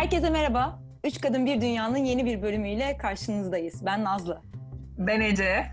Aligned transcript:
Herkese 0.00 0.30
merhaba. 0.30 0.78
Üç 1.04 1.20
Kadın 1.20 1.46
Bir 1.46 1.60
Dünya'nın 1.60 1.98
yeni 1.98 2.24
bir 2.24 2.42
bölümüyle 2.42 2.96
karşınızdayız. 2.96 3.86
Ben 3.86 4.04
Nazlı. 4.04 4.40
Ben 4.98 5.20
Ece. 5.20 5.66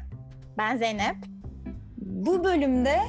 Ben 0.57 0.77
Zeynep. 0.77 1.15
Bu 1.97 2.43
bölümde 2.43 2.99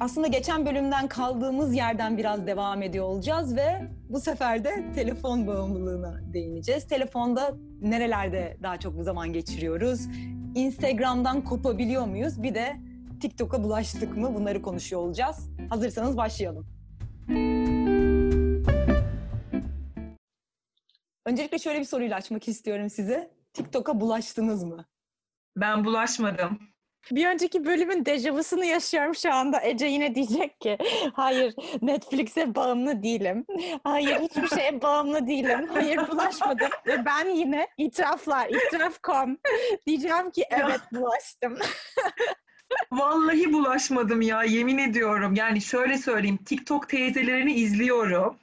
aslında 0.00 0.26
geçen 0.26 0.66
bölümden 0.66 1.08
kaldığımız 1.08 1.74
yerden 1.74 2.18
biraz 2.18 2.46
devam 2.46 2.82
ediyor 2.82 3.04
olacağız 3.04 3.56
ve 3.56 3.88
bu 4.08 4.20
sefer 4.20 4.64
de 4.64 4.92
telefon 4.94 5.46
bağımlılığına 5.46 6.20
değineceğiz. 6.32 6.86
Telefonda 6.86 7.54
nerelerde 7.80 8.56
daha 8.62 8.76
çok 8.76 8.98
bu 8.98 9.04
zaman 9.04 9.32
geçiriyoruz? 9.32 10.00
Instagram'dan 10.54 11.44
kopabiliyor 11.44 12.06
muyuz? 12.06 12.42
Bir 12.42 12.54
de 12.54 12.76
TikTok'a 13.20 13.62
bulaştık 13.62 14.16
mı? 14.16 14.34
Bunları 14.34 14.62
konuşuyor 14.62 15.02
olacağız. 15.02 15.50
Hazırsanız 15.70 16.16
başlayalım. 16.16 16.81
Öncelikle 21.26 21.58
şöyle 21.58 21.80
bir 21.80 21.84
soruyla 21.84 22.16
açmak 22.16 22.48
istiyorum 22.48 22.90
size. 22.90 23.30
TikTok'a 23.52 24.00
bulaştınız 24.00 24.64
mı? 24.64 24.84
Ben 25.56 25.84
bulaşmadım. 25.84 26.58
Bir 27.10 27.26
önceki 27.26 27.64
bölümün 27.64 28.04
dejavusunu 28.04 28.64
yaşıyorum 28.64 29.14
şu 29.14 29.34
anda. 29.34 29.62
Ece 29.62 29.86
yine 29.86 30.14
diyecek 30.14 30.60
ki 30.60 30.78
hayır 31.14 31.54
Netflix'e 31.82 32.54
bağımlı 32.54 33.02
değilim. 33.02 33.46
Hayır 33.84 34.20
hiçbir 34.20 34.48
şeye 34.48 34.82
bağımlı 34.82 35.26
değilim. 35.26 35.68
Hayır 35.72 36.08
bulaşmadım. 36.08 36.68
Ve 36.86 37.04
ben 37.04 37.28
yine 37.28 37.68
itiraflar, 37.78 38.48
itiraf.com 38.48 39.38
diyeceğim 39.86 40.30
ki 40.30 40.44
evet 40.50 40.80
bulaştım. 40.92 41.58
Vallahi 42.92 43.52
bulaşmadım 43.52 44.20
ya 44.20 44.42
yemin 44.42 44.78
ediyorum. 44.78 45.34
Yani 45.34 45.60
şöyle 45.60 45.98
söyleyeyim 45.98 46.38
TikTok 46.44 46.88
teyzelerini 46.88 47.52
izliyorum. 47.52 48.38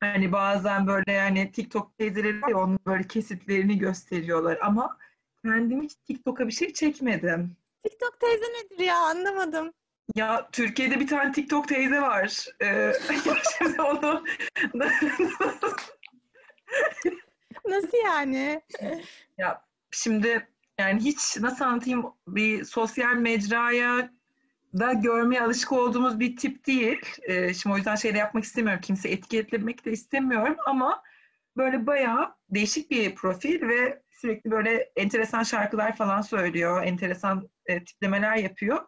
Hani 0.00 0.32
bazen 0.32 0.86
böyle 0.86 1.12
yani 1.12 1.52
TikTok 1.52 1.98
teyzeleri 1.98 2.42
var 2.42 2.48
ya 2.48 2.56
onun 2.58 2.78
böyle 2.86 3.06
kesitlerini 3.08 3.78
gösteriyorlar 3.78 4.58
ama 4.62 4.98
kendim 5.44 5.82
hiç 5.82 5.94
TikTok'a 5.94 6.46
bir 6.46 6.52
şey 6.52 6.72
çekmedim. 6.72 7.56
TikTok 7.84 8.20
teyze 8.20 8.44
nedir 8.44 8.84
ya 8.84 8.96
anlamadım. 8.96 9.72
Ya 10.14 10.48
Türkiye'de 10.52 11.00
bir 11.00 11.06
tane 11.06 11.32
TikTok 11.32 11.68
teyze 11.68 12.00
var. 12.00 12.46
Ee, 12.62 12.92
şimdi 13.58 13.82
onu 13.82 14.24
Nasıl 17.68 17.98
yani? 18.04 18.62
ya 19.38 19.64
şimdi 19.90 20.48
yani 20.78 21.00
hiç 21.00 21.36
nasıl 21.40 21.64
anlatayım 21.64 22.06
bir 22.28 22.64
sosyal 22.64 23.14
mecraya 23.14 24.10
da 24.78 24.92
görmeye 24.92 25.42
alışık 25.42 25.72
olduğumuz 25.72 26.20
bir 26.20 26.36
tip 26.36 26.66
değil. 26.66 27.00
Ee, 27.22 27.54
şimdi 27.54 27.74
o 27.74 27.76
yüzden 27.76 27.96
şey 27.96 28.14
de 28.14 28.18
yapmak 28.18 28.44
istemiyorum. 28.44 28.80
Kimse 28.80 29.08
etiketlemek 29.08 29.84
de 29.84 29.92
istemiyorum 29.92 30.56
ama 30.66 31.02
böyle 31.56 31.86
bayağı 31.86 32.34
değişik 32.50 32.90
bir 32.90 33.14
profil 33.14 33.68
ve 33.68 34.02
sürekli 34.10 34.50
böyle 34.50 34.90
enteresan 34.96 35.42
şarkılar 35.42 35.96
falan 35.96 36.22
söylüyor. 36.22 36.82
Enteresan 36.84 37.48
e, 37.66 37.84
tiplemeler 37.84 38.36
yapıyor. 38.36 38.86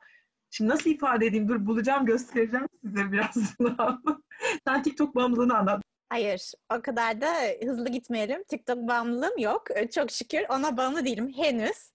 Şimdi 0.50 0.70
nasıl 0.70 0.90
ifade 0.90 1.26
edeyim? 1.26 1.48
Dur 1.48 1.66
bulacağım 1.66 2.06
göstereceğim 2.06 2.68
size 2.84 3.12
birazdan. 3.12 4.02
Sen 4.66 4.82
TikTok 4.82 5.14
bağımlılığını 5.14 5.58
anlat. 5.58 5.82
Hayır, 6.08 6.52
o 6.78 6.82
kadar 6.82 7.20
da 7.20 7.34
hızlı 7.64 7.88
gitmeyelim. 7.88 8.44
TikTok 8.44 8.78
bağımlılığım 8.78 9.38
yok. 9.38 9.64
Çok 9.94 10.10
şükür 10.10 10.44
ona 10.48 10.76
bağımlı 10.76 11.04
değilim 11.04 11.32
henüz. 11.36 11.92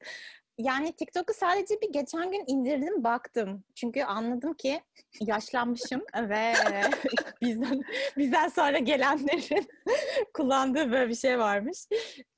Yani 0.58 0.95
TikTok'u 0.95 1.33
sadece 1.33 1.81
bir 1.81 1.94
geçen 1.94 2.31
gün 2.31 2.44
indirdim, 2.47 3.03
baktım. 3.03 3.63
Çünkü 3.75 4.03
anladım 4.03 4.53
ki 4.53 4.81
yaşlanmışım 5.22 6.02
ve 6.16 6.53
bizden 7.41 7.81
bizden 8.17 8.47
sonra 8.47 8.77
gelenlerin 8.77 9.67
kullandığı 10.33 10.91
böyle 10.91 11.09
bir 11.09 11.16
şey 11.16 11.39
varmış. 11.39 11.77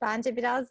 Bence 0.00 0.36
biraz 0.36 0.66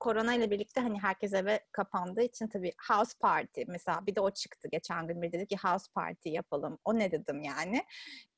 korona 0.00 0.34
ile 0.34 0.50
birlikte 0.50 0.80
hani 0.80 1.00
herkes 1.00 1.34
eve 1.34 1.60
kapandığı 1.72 2.22
için 2.22 2.48
tabii 2.48 2.72
house 2.88 3.18
party 3.20 3.62
mesela 3.66 4.06
bir 4.06 4.14
de 4.14 4.20
o 4.20 4.30
çıktı 4.30 4.68
geçen 4.72 5.06
gün 5.08 5.22
bir 5.22 5.32
dedi 5.32 5.46
ki 5.46 5.56
house 5.56 5.92
party 5.94 6.28
yapalım. 6.28 6.78
O 6.84 6.98
ne 6.98 7.12
dedim 7.12 7.42
yani. 7.42 7.84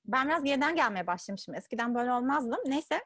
Ben 0.05 0.29
biraz 0.29 0.45
geriden 0.45 0.77
gelmeye 0.77 1.07
başlamışım. 1.07 1.55
Eskiden 1.55 1.95
böyle 1.95 2.13
olmazdım. 2.13 2.59
Neyse. 2.67 3.01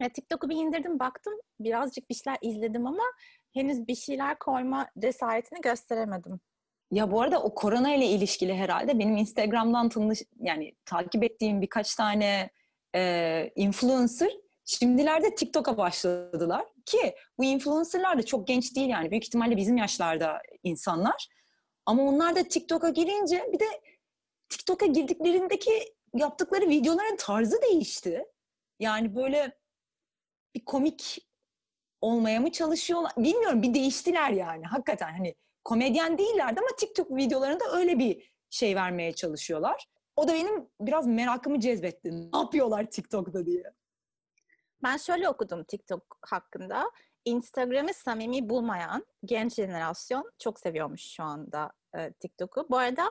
Ya, 0.00 0.08
TikTok'u 0.08 0.48
bir 0.48 0.56
indirdim 0.56 0.98
baktım. 0.98 1.34
Birazcık 1.60 2.10
bir 2.10 2.14
şeyler 2.14 2.38
izledim 2.42 2.86
ama 2.86 3.04
henüz 3.54 3.88
bir 3.88 3.94
şeyler 3.94 4.38
koyma 4.38 4.88
cesaretini 4.98 5.60
gösteremedim. 5.60 6.40
Ya 6.90 7.10
bu 7.10 7.22
arada 7.22 7.42
o 7.42 7.54
korona 7.54 7.94
ile 7.94 8.06
ilişkili 8.06 8.54
herhalde 8.54 8.98
benim 8.98 9.16
Instagram'dan 9.16 9.88
tanış 9.88 10.22
yani 10.40 10.74
takip 10.84 11.24
ettiğim 11.24 11.62
birkaç 11.62 11.94
tane 11.94 12.50
e, 12.94 13.52
influencer 13.56 14.30
şimdilerde 14.64 15.34
TikTok'a 15.34 15.76
başladılar 15.76 16.64
ki 16.86 17.14
bu 17.38 17.44
influencerlar 17.44 18.18
da 18.18 18.22
çok 18.22 18.46
genç 18.46 18.76
değil 18.76 18.88
yani 18.88 19.10
büyük 19.10 19.24
ihtimalle 19.24 19.56
bizim 19.56 19.76
yaşlarda 19.76 20.42
insanlar. 20.62 21.28
Ama 21.86 22.02
onlar 22.02 22.36
da 22.36 22.42
TikTok'a 22.42 22.88
girince 22.88 23.50
bir 23.52 23.58
de 23.58 23.68
TikTok'a 24.48 24.86
girdiklerindeki 24.86 25.94
yaptıkları 26.14 26.68
videoların 26.68 27.16
tarzı 27.16 27.62
değişti. 27.62 28.24
Yani 28.80 29.16
böyle 29.16 29.52
bir 30.54 30.64
komik 30.64 31.28
olmaya 32.00 32.40
mı 32.40 32.52
çalışıyorlar? 32.52 33.12
Bilmiyorum 33.16 33.62
bir 33.62 33.74
değiştiler 33.74 34.30
yani. 34.30 34.66
Hakikaten 34.66 35.12
hani 35.12 35.34
komedyen 35.64 36.18
değillerdi 36.18 36.60
ama 36.60 36.76
TikTok 36.78 37.16
videolarında 37.16 37.64
öyle 37.72 37.98
bir 37.98 38.32
şey 38.50 38.76
vermeye 38.76 39.12
çalışıyorlar. 39.12 39.86
O 40.16 40.28
da 40.28 40.32
benim 40.34 40.68
biraz 40.80 41.06
merakımı 41.06 41.60
cezbetti. 41.60 42.12
Ne 42.12 42.38
yapıyorlar 42.38 42.90
TikTok'ta 42.90 43.46
diye. 43.46 43.72
Ben 44.82 44.96
şöyle 44.96 45.28
okudum 45.28 45.64
TikTok 45.64 46.18
hakkında. 46.22 46.90
Instagram'ı 47.24 47.94
samimi 47.94 48.48
bulmayan 48.48 49.06
genç 49.24 49.54
jenerasyon 49.54 50.32
çok 50.38 50.60
seviyormuş 50.60 51.02
şu 51.02 51.22
anda 51.22 51.72
e, 51.96 52.12
TikTok'u. 52.12 52.66
Bu 52.70 52.78
arada 52.78 53.10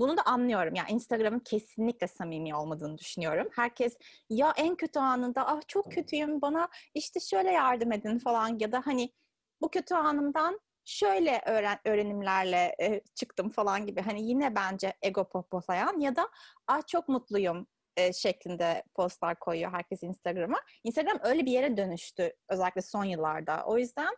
bunu 0.00 0.16
da 0.16 0.22
anlıyorum. 0.22 0.74
Yani 0.74 0.90
Instagram'ın 0.90 1.38
kesinlikle 1.38 2.06
samimi 2.08 2.54
olmadığını 2.54 2.98
düşünüyorum. 2.98 3.48
Herkes 3.52 3.96
ya 4.30 4.54
en 4.56 4.74
kötü 4.76 4.98
anında 4.98 5.46
ah 5.46 5.60
çok 5.68 5.92
kötüyüm 5.92 6.40
bana 6.40 6.68
işte 6.94 7.20
şöyle 7.20 7.50
yardım 7.50 7.92
edin 7.92 8.18
falan 8.18 8.58
ya 8.60 8.72
da 8.72 8.82
hani 8.84 9.12
bu 9.60 9.70
kötü 9.70 9.94
anımdan 9.94 10.60
şöyle 10.84 11.42
öğren 11.46 11.78
öğrenimlerle 11.84 12.74
e, 12.80 13.00
çıktım 13.14 13.50
falan 13.50 13.86
gibi. 13.86 14.00
Hani 14.00 14.28
yine 14.28 14.54
bence 14.54 14.94
ego 15.02 15.28
poplayan 15.28 16.00
ya 16.00 16.16
da 16.16 16.28
ah 16.66 16.86
çok 16.86 17.08
mutluyum 17.08 17.66
e, 17.96 18.12
şeklinde 18.12 18.82
postlar 18.94 19.38
koyuyor 19.38 19.72
herkes 19.72 20.02
Instagram'a. 20.02 20.60
Instagram 20.84 21.18
öyle 21.22 21.46
bir 21.46 21.50
yere 21.50 21.76
dönüştü 21.76 22.32
özellikle 22.48 22.82
son 22.82 23.04
yıllarda. 23.04 23.64
O 23.66 23.78
yüzden 23.78 24.16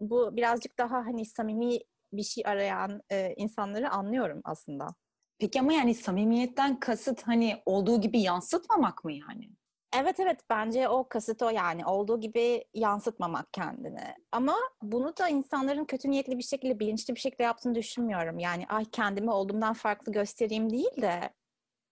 bu 0.00 0.36
birazcık 0.36 0.78
daha 0.78 0.96
hani 0.96 1.26
samimi 1.26 1.78
bir 2.12 2.22
şey 2.22 2.44
arayan 2.46 3.02
e, 3.10 3.34
insanları 3.36 3.90
anlıyorum 3.90 4.40
aslında. 4.44 4.86
Peki 5.42 5.60
ama 5.60 5.72
yani 5.72 5.94
samimiyetten 5.94 6.80
kasıt 6.80 7.22
hani 7.22 7.62
olduğu 7.66 8.00
gibi 8.00 8.20
yansıtmamak 8.20 9.04
mı 9.04 9.12
yani? 9.12 9.50
Evet 9.96 10.20
evet 10.20 10.40
bence 10.50 10.88
o 10.88 11.08
kasıt 11.08 11.42
o 11.42 11.50
yani 11.50 11.86
olduğu 11.86 12.20
gibi 12.20 12.64
yansıtmamak 12.74 13.52
kendini. 13.52 14.14
Ama 14.32 14.56
bunu 14.82 15.16
da 15.16 15.28
insanların 15.28 15.84
kötü 15.84 16.10
niyetli 16.10 16.38
bir 16.38 16.42
şekilde 16.42 16.80
bilinçli 16.80 17.14
bir 17.14 17.20
şekilde 17.20 17.42
yaptığını 17.42 17.74
düşünmüyorum. 17.74 18.38
Yani 18.38 18.66
ay 18.68 18.84
kendimi 18.84 19.30
olduğumdan 19.30 19.72
farklı 19.72 20.12
göstereyim 20.12 20.70
değil 20.70 21.02
de 21.02 21.30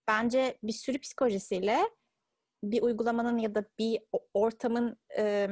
bence 0.08 0.58
bir 0.62 0.72
sürü 0.72 0.98
psikolojisiyle 0.98 1.80
bir 2.64 2.82
uygulamanın 2.82 3.38
ya 3.38 3.54
da 3.54 3.64
bir 3.78 4.00
ortamın 4.34 4.96
e, 5.18 5.48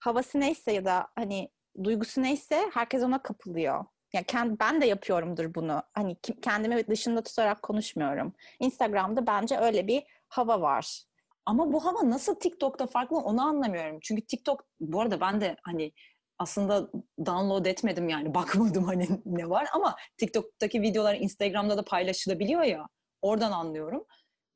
havası 0.00 0.40
neyse 0.40 0.72
ya 0.72 0.84
da 0.84 1.08
hani 1.14 1.50
duygusu 1.84 2.22
neyse 2.22 2.70
herkes 2.74 3.02
ona 3.02 3.22
kapılıyor. 3.22 3.84
Yani 4.12 4.24
kend, 4.26 4.60
ben 4.60 4.80
de 4.80 4.86
yapıyorumdur 4.86 5.54
bunu. 5.54 5.82
Hani 5.94 6.16
kim- 6.22 6.40
kendimi 6.40 6.86
dışında 6.88 7.22
tutarak 7.22 7.62
konuşmuyorum. 7.62 8.32
Instagram'da 8.60 9.26
bence 9.26 9.58
öyle 9.58 9.86
bir 9.86 10.02
hava 10.28 10.60
var. 10.60 11.02
Ama 11.46 11.72
bu 11.72 11.84
hava 11.84 12.10
nasıl 12.10 12.34
TikTok'ta 12.34 12.86
farklı 12.86 13.16
onu 13.16 13.42
anlamıyorum. 13.42 13.98
Çünkü 14.02 14.26
TikTok 14.26 14.64
bu 14.80 15.00
arada 15.00 15.20
ben 15.20 15.40
de 15.40 15.56
hani 15.62 15.92
aslında 16.38 16.90
download 17.26 17.66
etmedim 17.66 18.08
yani 18.08 18.34
bakmadım 18.34 18.84
hani 18.84 19.08
ne 19.24 19.50
var 19.50 19.68
ama 19.74 19.96
TikTok'taki 20.16 20.82
videolar 20.82 21.14
Instagram'da 21.14 21.76
da 21.76 21.84
paylaşılabiliyor 21.84 22.62
ya 22.62 22.86
oradan 23.22 23.52
anlıyorum. 23.52 24.06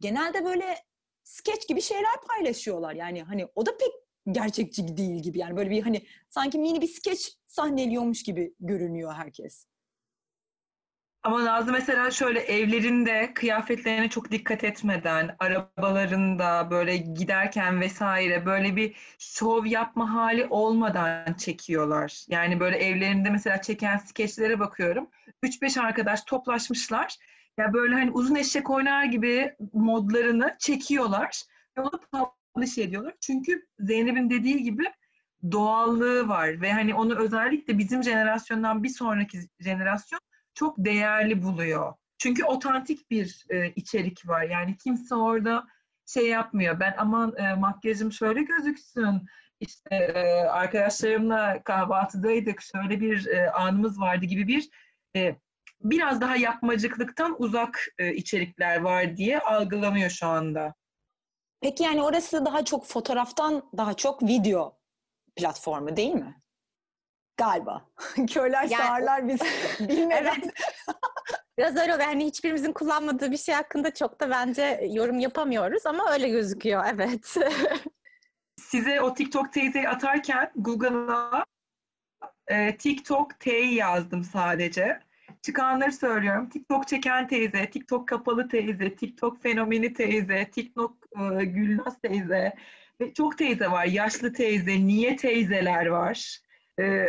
Genelde 0.01 0.45
böyle 0.45 0.77
sketch 1.25 1.69
gibi 1.69 1.81
şeyler 1.83 2.15
paylaşıyorlar 2.29 2.95
yani 2.95 3.23
hani 3.23 3.47
o 3.55 3.67
da 3.67 3.77
pek 3.77 3.93
gerçekçi 4.33 4.97
değil 4.97 5.23
gibi 5.23 5.39
yani 5.39 5.57
böyle 5.57 5.71
bir 5.71 5.83
hani 5.83 6.07
sanki 6.31 6.59
mini 6.59 6.81
bir 6.81 6.89
sketch 6.89 7.23
sahneliyormuş 7.47 8.23
gibi 8.23 8.55
görünüyor 8.61 9.15
herkes. 9.15 9.67
Ama 11.25 11.45
Nazlı 11.45 11.73
mesela 11.73 12.11
şöyle 12.11 12.41
evlerinde 12.41 13.35
kıyafetlerine 13.35 14.09
çok 14.09 14.31
dikkat 14.31 14.65
etmeden, 14.65 15.37
arabalarında 15.39 16.71
böyle 16.71 16.97
giderken 16.97 17.81
vesaire 17.81 18.47
böyle 18.47 18.77
bir 18.77 18.97
şov 19.19 19.67
yapma 19.67 20.15
hali 20.15 20.47
olmadan 20.51 21.35
çekiyorlar. 21.35 22.25
Yani 22.29 22.61
böyle 22.61 22.77
evlerinde 22.77 23.31
mesela 23.31 23.63
çeken 23.63 23.97
skeçlere 23.97 24.59
bakıyorum. 24.59 25.11
3-5 25.43 25.81
arkadaş 25.81 26.25
toplaşmışlar. 26.25 27.17
Ya 27.59 27.73
böyle 27.73 27.95
hani 27.95 28.11
uzun 28.11 28.35
eşek 28.35 28.71
oynar 28.71 29.05
gibi 29.05 29.57
modlarını 29.73 30.57
çekiyorlar. 30.59 31.43
Ve 31.79 31.83
onu 32.55 32.67
şey 32.67 32.91
diyorlar. 32.91 33.15
Çünkü 33.21 33.67
Zeynep'in 33.79 34.31
dediği 34.31 34.63
gibi 34.63 34.85
doğallığı 35.53 36.29
var 36.29 36.61
ve 36.61 36.73
hani 36.73 36.95
onu 36.95 37.19
özellikle 37.19 37.79
bizim 37.79 38.03
jenerasyondan 38.03 38.83
bir 38.83 38.89
sonraki 38.89 39.39
jenerasyon 39.61 40.21
çok 40.55 40.75
değerli 40.79 41.43
buluyor. 41.43 41.95
Çünkü 42.19 42.45
otantik 42.45 43.11
bir 43.11 43.45
e, 43.51 43.71
içerik 43.71 44.29
var. 44.29 44.43
Yani 44.43 44.77
kimse 44.77 45.15
orada 45.15 45.67
şey 46.07 46.29
yapmıyor. 46.29 46.81
Ben 46.81 46.95
aman 46.99 47.37
e, 47.37 47.55
makyajım 47.55 48.13
şöyle 48.13 48.43
gözüksün. 48.43 49.27
İşte 49.61 49.95
e, 49.95 50.23
arkadaşlarımla 50.45 51.63
kahvaltıdaydık. 51.65 52.63
Şöyle 52.63 53.01
bir 53.01 53.27
e, 53.27 53.51
anımız 53.51 54.01
vardı 54.01 54.27
gibi 54.27 54.49
bir 54.49 54.69
e, 55.17 55.37
biraz 55.81 56.21
daha 56.21 56.37
yapmacıklıktan 56.37 57.37
uzak 57.39 57.87
e, 57.99 58.15
içerikler 58.15 58.81
var 58.81 59.17
diye 59.17 59.41
algılanıyor 59.41 60.11
şu 60.11 60.27
anda. 60.27 60.75
Peki 61.65 61.83
yani 61.83 62.03
orası 62.03 62.45
daha 62.45 62.65
çok 62.65 62.87
fotoğraftan 62.87 63.71
daha 63.77 63.95
çok 63.95 64.23
video 64.23 64.79
platformu 65.37 65.97
değil 65.97 66.15
mi? 66.15 66.43
Galiba. 67.37 67.85
Körler 68.31 68.63
Yani- 68.63 68.85
sağırlar 68.85 69.29
biz 69.29 69.41
bilmeden. 69.81 70.25
Evet. 70.25 70.55
Biraz 71.59 71.77
öyle 71.77 71.95
oluyor. 71.95 72.09
Yani 72.09 72.27
hiçbirimizin 72.27 72.73
kullanmadığı 72.73 73.31
bir 73.31 73.37
şey 73.37 73.55
hakkında 73.55 73.95
çok 73.95 74.21
da 74.21 74.31
bence 74.31 74.89
yorum 74.91 75.19
yapamıyoruz 75.19 75.87
ama 75.87 76.13
öyle 76.13 76.29
gözüküyor. 76.29 76.85
Evet. 76.95 77.37
Size 78.61 79.01
o 79.01 79.15
TikTok 79.15 79.53
teyzeyi 79.53 79.89
atarken 79.89 80.53
Google'a 80.57 81.45
e, 82.47 82.77
TikTok 82.77 83.41
T'yi 83.41 83.75
yazdım 83.75 84.25
sadece. 84.25 85.01
Çıkanları 85.45 85.93
söylüyorum. 85.93 86.49
TikTok 86.49 86.89
çeken 86.89 87.29
teyze, 87.29 87.71
TikTok 87.71 88.09
kapalı 88.09 88.49
teyze, 88.49 88.97
TikTok 88.97 89.43
fenomeni 89.43 89.93
teyze, 89.93 90.51
TikTok 90.51 90.97
e, 91.17 91.45
Gülnaz 91.45 92.01
teyze. 92.01 92.55
Ve 93.01 93.15
çok 93.15 93.39
teyze 93.39 93.71
var. 93.71 93.85
Yaşlı 93.85 94.33
teyze, 94.33 94.87
niye 94.87 95.17
teyzeler 95.17 95.87
var. 95.87 96.41
E, 96.79 96.83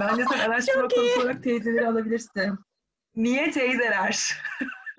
bence 0.00 0.24
sen 0.30 0.38
araştırma 0.48 0.88
konusu 0.88 1.20
olarak 1.20 1.42
teyzeleri 1.42 1.88
alabilirsin. 1.88 2.58
Niye 3.16 3.50
teyzeler? 3.50 4.42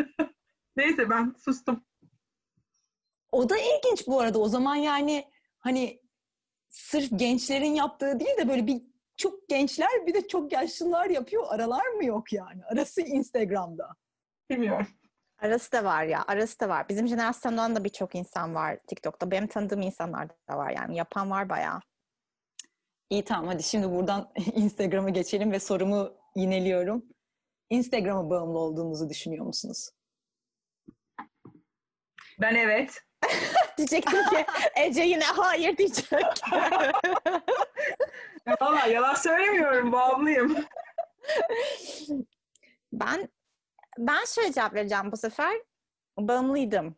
Neyse 0.75 1.09
ben 1.09 1.35
sustum. 1.45 1.83
O 3.31 3.49
da 3.49 3.57
ilginç 3.57 4.07
bu 4.07 4.21
arada. 4.21 4.39
O 4.39 4.49
zaman 4.49 4.75
yani 4.75 5.25
hani 5.59 6.01
sırf 6.69 7.09
gençlerin 7.15 7.73
yaptığı 7.73 8.19
değil 8.19 8.37
de 8.37 8.47
böyle 8.47 8.67
bir 8.67 8.92
çok 9.17 9.49
gençler 9.49 10.07
bir 10.07 10.13
de 10.13 10.27
çok 10.27 10.51
yaşlılar 10.51 11.09
yapıyor. 11.09 11.43
Aralar 11.49 11.87
mı 11.87 12.05
yok 12.05 12.33
yani? 12.33 12.65
Arası 12.65 13.01
Instagram'da. 13.01 13.95
Bilmiyorum. 14.49 14.87
Arası 15.37 15.71
da 15.71 15.83
var 15.83 16.03
ya. 16.03 16.23
Arası 16.27 16.59
da 16.59 16.69
var. 16.69 16.89
Bizim 16.89 17.07
jenerasyondan 17.07 17.75
da 17.75 17.83
birçok 17.83 18.15
insan 18.15 18.55
var 18.55 18.79
TikTok'ta. 18.87 19.31
Benim 19.31 19.47
tanıdığım 19.47 19.81
insanlar 19.81 20.29
da 20.29 20.57
var 20.57 20.69
yani. 20.69 20.97
Yapan 20.97 21.31
var 21.31 21.49
bayağı. 21.49 21.79
İyi 23.09 23.23
tamam 23.23 23.47
hadi 23.47 23.63
şimdi 23.63 23.91
buradan 23.91 24.31
Instagram'a 24.53 25.09
geçelim 25.09 25.51
ve 25.51 25.59
sorumu 25.59 26.13
yineliyorum. 26.35 27.05
Instagram'a 27.69 28.29
bağımlı 28.29 28.59
olduğunuzu 28.59 29.09
düşünüyor 29.09 29.45
musunuz? 29.45 29.89
Ben 32.41 32.55
evet. 32.55 32.99
Diyecektim 33.77 34.29
ki 34.29 34.45
Ece 34.75 35.01
yine 35.01 35.23
hayır 35.23 35.77
diyecek. 35.77 36.07
Valla 38.47 38.85
yalan 38.87 39.13
söylemiyorum. 39.13 39.91
Bağımlıyım. 39.91 40.65
ben 42.93 43.29
ben 43.97 44.25
şöyle 44.25 44.53
cevap 44.53 44.73
vereceğim 44.73 45.11
bu 45.11 45.17
sefer. 45.17 45.53
Bağımlıydım. 46.19 46.95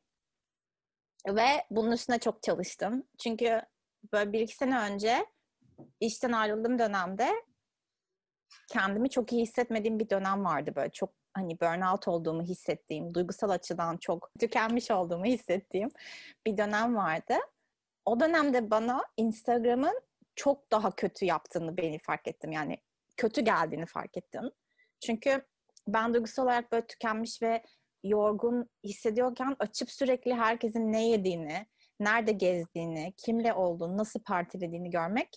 Ve 1.27 1.65
bunun 1.69 1.91
üstüne 1.91 2.19
çok 2.19 2.43
çalıştım. 2.43 3.03
Çünkü 3.17 3.61
böyle 4.13 4.33
bir 4.33 4.39
iki 4.39 4.55
sene 4.55 4.79
önce 4.79 5.25
işten 5.99 6.31
ayrıldığım 6.31 6.79
dönemde 6.79 7.29
kendimi 8.71 9.09
çok 9.09 9.33
iyi 9.33 9.41
hissetmediğim 9.41 9.99
bir 9.99 10.09
dönem 10.09 10.45
vardı 10.45 10.71
böyle 10.75 10.89
çok 10.89 11.13
hani 11.33 11.59
burnout 11.59 12.07
olduğumu 12.07 12.43
hissettiğim, 12.43 13.13
duygusal 13.13 13.49
açıdan 13.49 13.97
çok 13.97 14.31
tükenmiş 14.39 14.91
olduğumu 14.91 15.25
hissettiğim 15.25 15.89
bir 16.47 16.57
dönem 16.57 16.95
vardı. 16.95 17.33
O 18.05 18.19
dönemde 18.19 18.71
bana 18.71 19.03
Instagram'ın 19.17 20.01
çok 20.35 20.71
daha 20.71 20.95
kötü 20.95 21.25
yaptığını 21.25 21.77
beni 21.77 21.99
fark 21.99 22.27
ettim. 22.27 22.51
Yani 22.51 22.77
kötü 23.17 23.41
geldiğini 23.41 23.85
fark 23.85 24.17
ettim. 24.17 24.51
Çünkü 25.05 25.45
ben 25.87 26.13
duygusal 26.13 26.43
olarak 26.43 26.71
böyle 26.71 26.87
tükenmiş 26.87 27.41
ve 27.41 27.63
yorgun 28.03 28.69
hissediyorken 28.83 29.55
açıp 29.59 29.91
sürekli 29.91 30.33
herkesin 30.33 30.93
ne 30.93 31.07
yediğini, 31.07 31.67
nerede 31.99 32.31
gezdiğini, 32.31 33.13
kimle 33.17 33.53
olduğunu, 33.53 33.97
nasıl 33.97 34.19
partilediğini 34.19 34.89
görmek 34.89 35.29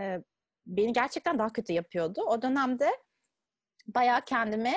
e, 0.00 0.18
beni 0.66 0.92
gerçekten 0.92 1.38
daha 1.38 1.52
kötü 1.52 1.72
yapıyordu. 1.72 2.22
O 2.26 2.42
dönemde 2.42 2.90
bayağı 3.86 4.24
kendimi 4.24 4.74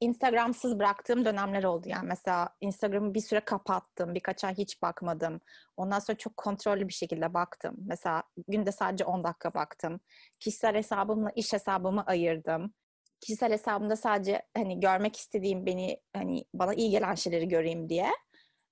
Instagram'sız 0.00 0.78
bıraktığım 0.78 1.24
dönemler 1.24 1.64
oldu. 1.64 1.88
Yani 1.88 2.06
mesela 2.08 2.48
Instagram'ı 2.60 3.14
bir 3.14 3.20
süre 3.20 3.40
kapattım, 3.40 4.14
birkaç 4.14 4.44
ay 4.44 4.54
hiç 4.54 4.82
bakmadım. 4.82 5.40
Ondan 5.76 5.98
sonra 5.98 6.18
çok 6.18 6.36
kontrollü 6.36 6.88
bir 6.88 6.92
şekilde 6.92 7.34
baktım. 7.34 7.74
Mesela 7.86 8.22
günde 8.48 8.72
sadece 8.72 9.04
10 9.04 9.24
dakika 9.24 9.54
baktım. 9.54 10.00
Kişisel 10.40 10.74
hesabımla 10.74 11.30
iş 11.30 11.52
hesabımı 11.52 12.02
ayırdım. 12.06 12.74
Kişisel 13.20 13.52
hesabımda 13.52 13.96
sadece 13.96 14.42
hani 14.56 14.80
görmek 14.80 15.16
istediğim 15.16 15.66
beni 15.66 16.00
hani 16.16 16.44
bana 16.54 16.74
iyi 16.74 16.90
gelen 16.90 17.14
şeyleri 17.14 17.48
göreyim 17.48 17.88
diye. 17.88 18.10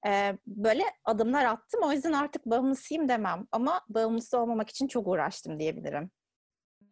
Ee, 0.07 0.39
böyle 0.47 0.85
adımlar 1.05 1.45
attım. 1.45 1.81
O 1.83 1.93
yüzden 1.93 2.13
artık 2.13 2.47
bağımlısıyım 2.47 3.09
demem. 3.09 3.47
Ama 3.53 3.81
bağımlısı 3.89 4.39
olmamak 4.39 4.71
için 4.71 4.89
çok 4.89 5.07
uğraştım 5.07 5.61
diyebilirim. 5.61 6.11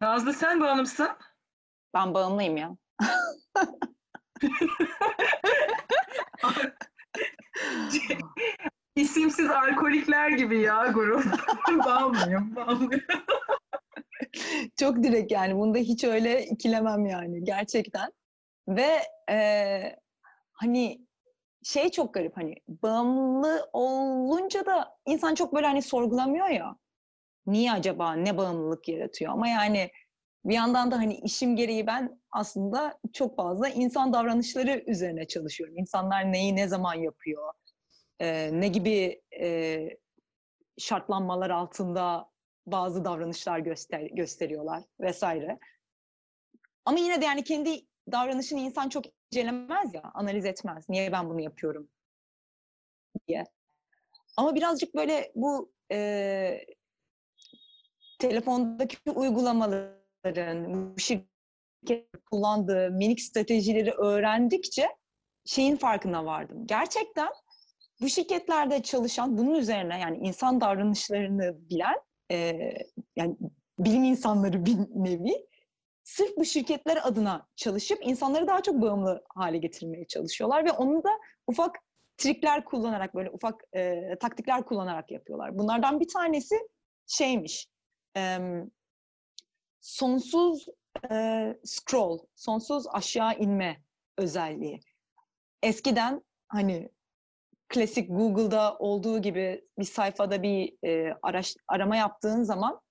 Nazlı 0.01 0.33
sen 0.33 0.61
bağımlısın. 0.61 1.09
Ben 1.93 2.13
bağımlıyım 2.13 2.57
ya. 2.57 2.77
İsimsiz 8.95 9.49
alkolikler 9.49 10.29
gibi 10.29 10.59
ya 10.59 10.87
grup. 10.87 11.23
bağımlıyım, 11.85 12.55
bağımlıyım. 12.55 13.03
Çok 14.79 15.03
direkt 15.03 15.31
yani. 15.31 15.55
Bunda 15.55 15.77
hiç 15.77 16.03
öyle 16.03 16.45
ikilemem 16.45 17.05
yani 17.05 17.43
gerçekten. 17.43 18.11
Ve 18.67 18.99
e, 19.31 19.95
hani 20.51 21.01
şey 21.63 21.91
çok 21.91 22.13
garip 22.13 22.37
hani 22.37 22.55
bağımlı 22.67 23.69
olunca 23.73 24.65
da 24.65 24.97
insan 25.05 25.35
çok 25.35 25.55
böyle 25.55 25.67
hani 25.67 25.81
sorgulamıyor 25.81 26.47
ya. 26.47 26.75
Niye 27.45 27.71
acaba 27.71 28.13
ne 28.13 28.37
bağımlılık 28.37 28.89
yaratıyor? 28.89 29.33
Ama 29.33 29.47
yani 29.47 29.91
bir 30.45 30.53
yandan 30.53 30.91
da 30.91 30.97
hani 30.97 31.15
işim 31.17 31.55
gereği 31.55 31.87
ben 31.87 32.21
aslında 32.31 32.99
çok 33.13 33.35
fazla 33.35 33.69
insan 33.69 34.13
davranışları 34.13 34.83
üzerine 34.87 35.27
çalışıyorum. 35.27 35.77
İnsanlar 35.77 36.31
neyi 36.31 36.55
ne 36.55 36.67
zaman 36.67 36.93
yapıyor? 36.95 37.53
e, 38.19 38.49
ne 38.61 38.67
gibi 38.67 39.21
e, 39.41 39.79
şartlanmalar 40.77 41.49
altında 41.49 42.29
bazı 42.65 43.05
davranışlar 43.05 43.59
göster 43.59 44.01
gösteriyorlar 44.01 44.83
vesaire. 44.99 45.59
Ama 46.85 46.99
yine 46.99 47.21
de 47.21 47.25
yani 47.25 47.43
kendi 47.43 47.85
davranışını 48.11 48.59
insan 48.59 48.89
çok 48.89 49.05
incelemez 49.31 49.93
ya, 49.93 50.01
analiz 50.13 50.45
etmez. 50.45 50.89
Niye 50.89 51.11
ben 51.11 51.29
bunu 51.29 51.41
yapıyorum 51.41 51.89
diye. 53.27 53.43
Ama 54.37 54.55
birazcık 54.55 54.95
böyle 54.95 55.31
bu 55.35 55.71
e, 55.91 56.65
telefondaki 58.19 59.11
uygulamaların, 59.11 59.98
bu 60.25 60.99
şirket 60.99 62.07
kullandığı 62.31 62.91
minik 62.91 63.21
stratejileri 63.21 63.91
öğrendikçe 63.91 64.87
şeyin 65.45 65.75
farkına 65.75 66.25
vardım. 66.25 66.67
Gerçekten 66.67 67.29
bu 68.01 68.09
şirketlerde 68.09 68.83
çalışan, 68.83 69.37
bunun 69.37 69.55
üzerine 69.55 69.99
yani 69.99 70.17
insan 70.17 70.61
davranışlarını 70.61 71.69
bilen, 71.69 71.95
e, 72.31 72.57
yani 73.15 73.37
bilim 73.79 74.03
insanları 74.03 74.65
bir 74.65 74.77
nevi, 74.95 75.47
sırf 76.03 76.37
bu 76.37 76.45
şirketler 76.45 76.99
adına 77.07 77.47
çalışıp 77.55 77.99
insanları 78.01 78.47
daha 78.47 78.61
çok 78.61 78.81
bağımlı 78.81 79.23
hale 79.35 79.57
getirmeye 79.57 80.07
çalışıyorlar 80.07 80.65
ve 80.65 80.71
onu 80.71 81.03
da 81.03 81.09
ufak 81.47 81.75
trikler 82.17 82.65
kullanarak, 82.65 83.15
böyle 83.15 83.29
ufak 83.29 83.63
e, 83.73 84.15
taktikler 84.19 84.65
kullanarak 84.65 85.11
yapıyorlar. 85.11 85.57
Bunlardan 85.57 85.99
bir 85.99 86.07
tanesi 86.07 86.55
şeymiş, 87.07 87.67
e, 88.17 88.37
sonsuz 89.81 90.65
e, 91.11 91.57
scroll, 91.63 92.19
sonsuz 92.35 92.87
aşağı 92.87 93.37
inme 93.37 93.81
özelliği. 94.17 94.79
Eskiden 95.63 96.21
hani 96.47 96.89
klasik 97.69 98.09
Google'da 98.09 98.77
olduğu 98.79 99.21
gibi 99.21 99.65
bir 99.79 99.85
sayfada 99.85 100.43
bir 100.43 100.87
e, 100.87 101.17
araş, 101.23 101.55
arama 101.67 101.95
yaptığın 101.95 102.43
zaman 102.43 102.81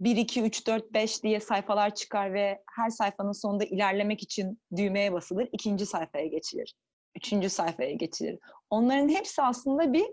1, 0.00 0.16
2, 0.16 0.42
3, 0.42 0.66
4, 0.66 0.92
5 0.92 1.22
diye 1.22 1.40
sayfalar 1.40 1.94
çıkar 1.94 2.34
ve 2.34 2.62
her 2.76 2.90
sayfanın 2.90 3.32
sonunda 3.32 3.64
ilerlemek 3.64 4.22
için 4.22 4.60
düğmeye 4.76 5.12
basılır. 5.12 5.48
ikinci 5.52 5.86
sayfaya 5.86 6.26
geçilir. 6.26 6.74
Üçüncü 7.16 7.50
sayfaya 7.50 7.92
geçilir. 7.92 8.38
Onların 8.70 9.08
hepsi 9.08 9.42
aslında 9.42 9.92
bir 9.92 10.06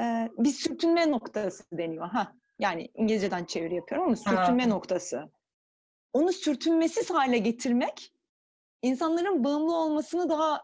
e, 0.00 0.28
bir 0.38 0.50
sürtünme 0.50 1.10
noktası 1.10 1.64
deniyor. 1.72 2.08
Ha, 2.08 2.32
yani 2.62 2.88
İngilizceden 2.94 3.44
çeviri 3.44 3.74
yapıyorum 3.74 4.06
ama 4.06 4.16
sürtünme 4.16 4.62
Ha. 4.62 4.68
noktası. 4.68 5.30
Onu 6.12 6.32
sürtünmesiz 6.32 7.10
hale 7.10 7.38
getirmek 7.38 8.12
insanların 8.82 9.44
bağımlı 9.44 9.76
olmasını 9.76 10.28
daha 10.28 10.62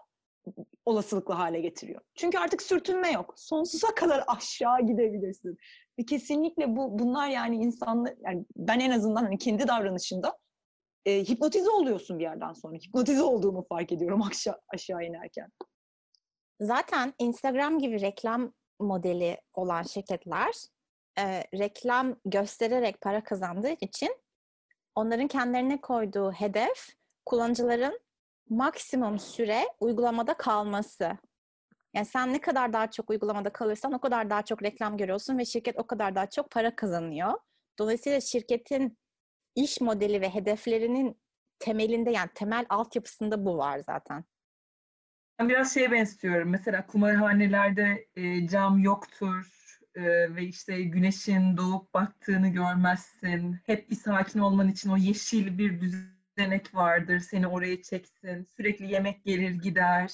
olasılıklı 0.85 1.35
hale 1.35 1.61
getiriyor. 1.61 2.01
Çünkü 2.15 2.39
artık 2.39 2.63
sürtünme 2.63 3.13
yok. 3.13 3.35
Sonsuza 3.37 3.95
kadar 3.95 4.25
aşağı 4.27 4.87
gidebilirsin. 4.87 5.57
Ve 5.99 6.05
kesinlikle 6.05 6.77
bu 6.77 6.99
bunlar 6.99 7.29
yani 7.29 7.57
insanlar 7.57 8.15
yani 8.21 8.45
ben 8.57 8.81
en 8.81 8.91
azından 8.91 9.23
hani 9.25 9.39
kendi 9.39 9.69
davranışımda 9.69 10.39
e, 11.07 11.25
hipnotize 11.25 11.71
oluyorsun 11.71 12.19
bir 12.19 12.25
yerden 12.25 12.53
sonra. 12.53 12.77
Hipnotize 12.77 13.23
olduğumu 13.23 13.67
fark 13.69 13.93
ediyorum 13.93 14.23
aşağı 14.23 14.61
aşağı 14.75 15.05
inerken. 15.05 15.49
Zaten 16.61 17.15
Instagram 17.19 17.79
gibi 17.79 18.01
reklam 18.01 18.53
modeli 18.81 19.41
olan 19.55 19.83
şirketler 19.83 20.53
e, 21.19 21.45
reklam 21.59 22.17
göstererek 22.25 23.01
para 23.01 23.25
kazandığı 23.25 23.73
için 23.81 24.17
onların 24.95 25.29
kendilerine 25.29 25.81
koyduğu 25.81 26.33
hedef 26.33 26.89
kullanıcıların 27.27 28.01
maksimum 28.49 29.19
süre 29.19 29.65
uygulamada 29.81 30.35
kalması. 30.35 31.19
Yani 31.95 32.07
sen 32.07 32.33
ne 32.33 32.41
kadar 32.41 32.73
daha 32.73 32.91
çok 32.91 33.11
uygulamada 33.11 33.53
kalırsan 33.53 33.93
o 33.93 34.01
kadar 34.01 34.31
daha 34.31 34.43
çok 34.43 34.63
reklam 34.63 34.97
görüyorsun 34.97 35.39
ve 35.39 35.45
şirket 35.45 35.79
o 35.79 35.87
kadar 35.87 36.15
daha 36.15 36.31
çok 36.31 36.51
para 36.51 36.77
kazanıyor. 36.77 37.33
Dolayısıyla 37.79 38.21
şirketin 38.21 38.99
iş 39.55 39.81
modeli 39.81 40.21
ve 40.21 40.35
hedeflerinin 40.35 41.21
temelinde 41.59 42.11
yani 42.11 42.31
temel 42.35 42.67
altyapısında 42.69 43.45
bu 43.45 43.59
var 43.59 43.79
zaten. 43.79 44.25
Ben 45.39 45.49
biraz 45.49 45.75
şeye 45.75 45.93
benziyorum. 45.93 46.51
Mesela 46.51 46.87
kumarhanelerde 46.87 48.09
e, 48.17 48.49
cam 48.49 48.79
yoktur 48.79 49.58
e, 49.99 50.35
ve 50.37 50.43
işte 50.43 50.83
güneşin 50.83 51.57
doğup 51.57 51.95
battığını 51.95 52.49
görmezsin. 52.49 53.57
Hep 53.67 53.91
bir 53.91 53.97
sakin 53.97 54.41
olman 54.41 54.69
için 54.69 54.91
o 54.91 54.97
yeşil 54.97 55.59
bir 55.59 55.81
düzenek 55.81 56.75
vardır. 56.75 57.19
Seni 57.19 57.47
oraya 57.47 57.83
çeksin. 57.83 58.45
Sürekli 58.57 58.93
yemek 58.93 59.25
gelir 59.25 59.51
gider. 59.51 60.13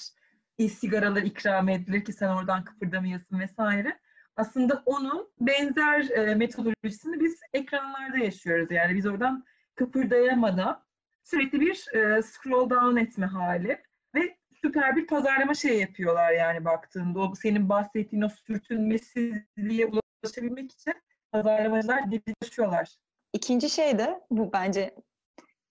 E, 0.59 0.69
sigaralar 0.69 1.21
ikram 1.21 1.69
edilir 1.69 2.05
ki 2.05 2.13
sen 2.13 2.27
oradan 2.27 2.63
kıpırdamayasın 2.63 3.39
vesaire. 3.39 3.99
Aslında 4.35 4.83
onun 4.85 5.29
benzer 5.39 6.09
e, 6.09 6.35
metodolojisini 6.35 7.19
biz 7.19 7.39
ekranlarda 7.53 8.17
yaşıyoruz. 8.17 8.71
Yani 8.71 8.95
biz 8.95 9.05
oradan 9.05 9.45
kıpırdayamadan 9.75 10.83
sürekli 11.23 11.61
bir 11.61 11.85
e, 11.93 12.21
scroll 12.21 12.69
down 12.69 12.97
etme 12.97 13.25
hali 13.25 13.81
ve 14.15 14.37
süper 14.65 14.95
bir 14.95 15.07
pazarlama 15.07 15.53
şey 15.53 15.79
yapıyorlar 15.79 16.31
yani 16.31 16.65
baktığında. 16.65 17.19
O 17.19 17.35
senin 17.35 17.69
bahsettiğin 17.69 18.23
o 18.23 18.29
sürtünmesizliğe 18.29 19.85
ulaşabilmek 20.23 20.71
için 20.71 20.93
pazarlamacılar 21.31 22.11
didişiyorlar. 22.11 22.95
İkinci 23.33 23.69
şey 23.69 23.97
de 23.97 24.19
bu 24.31 24.53
bence 24.53 24.95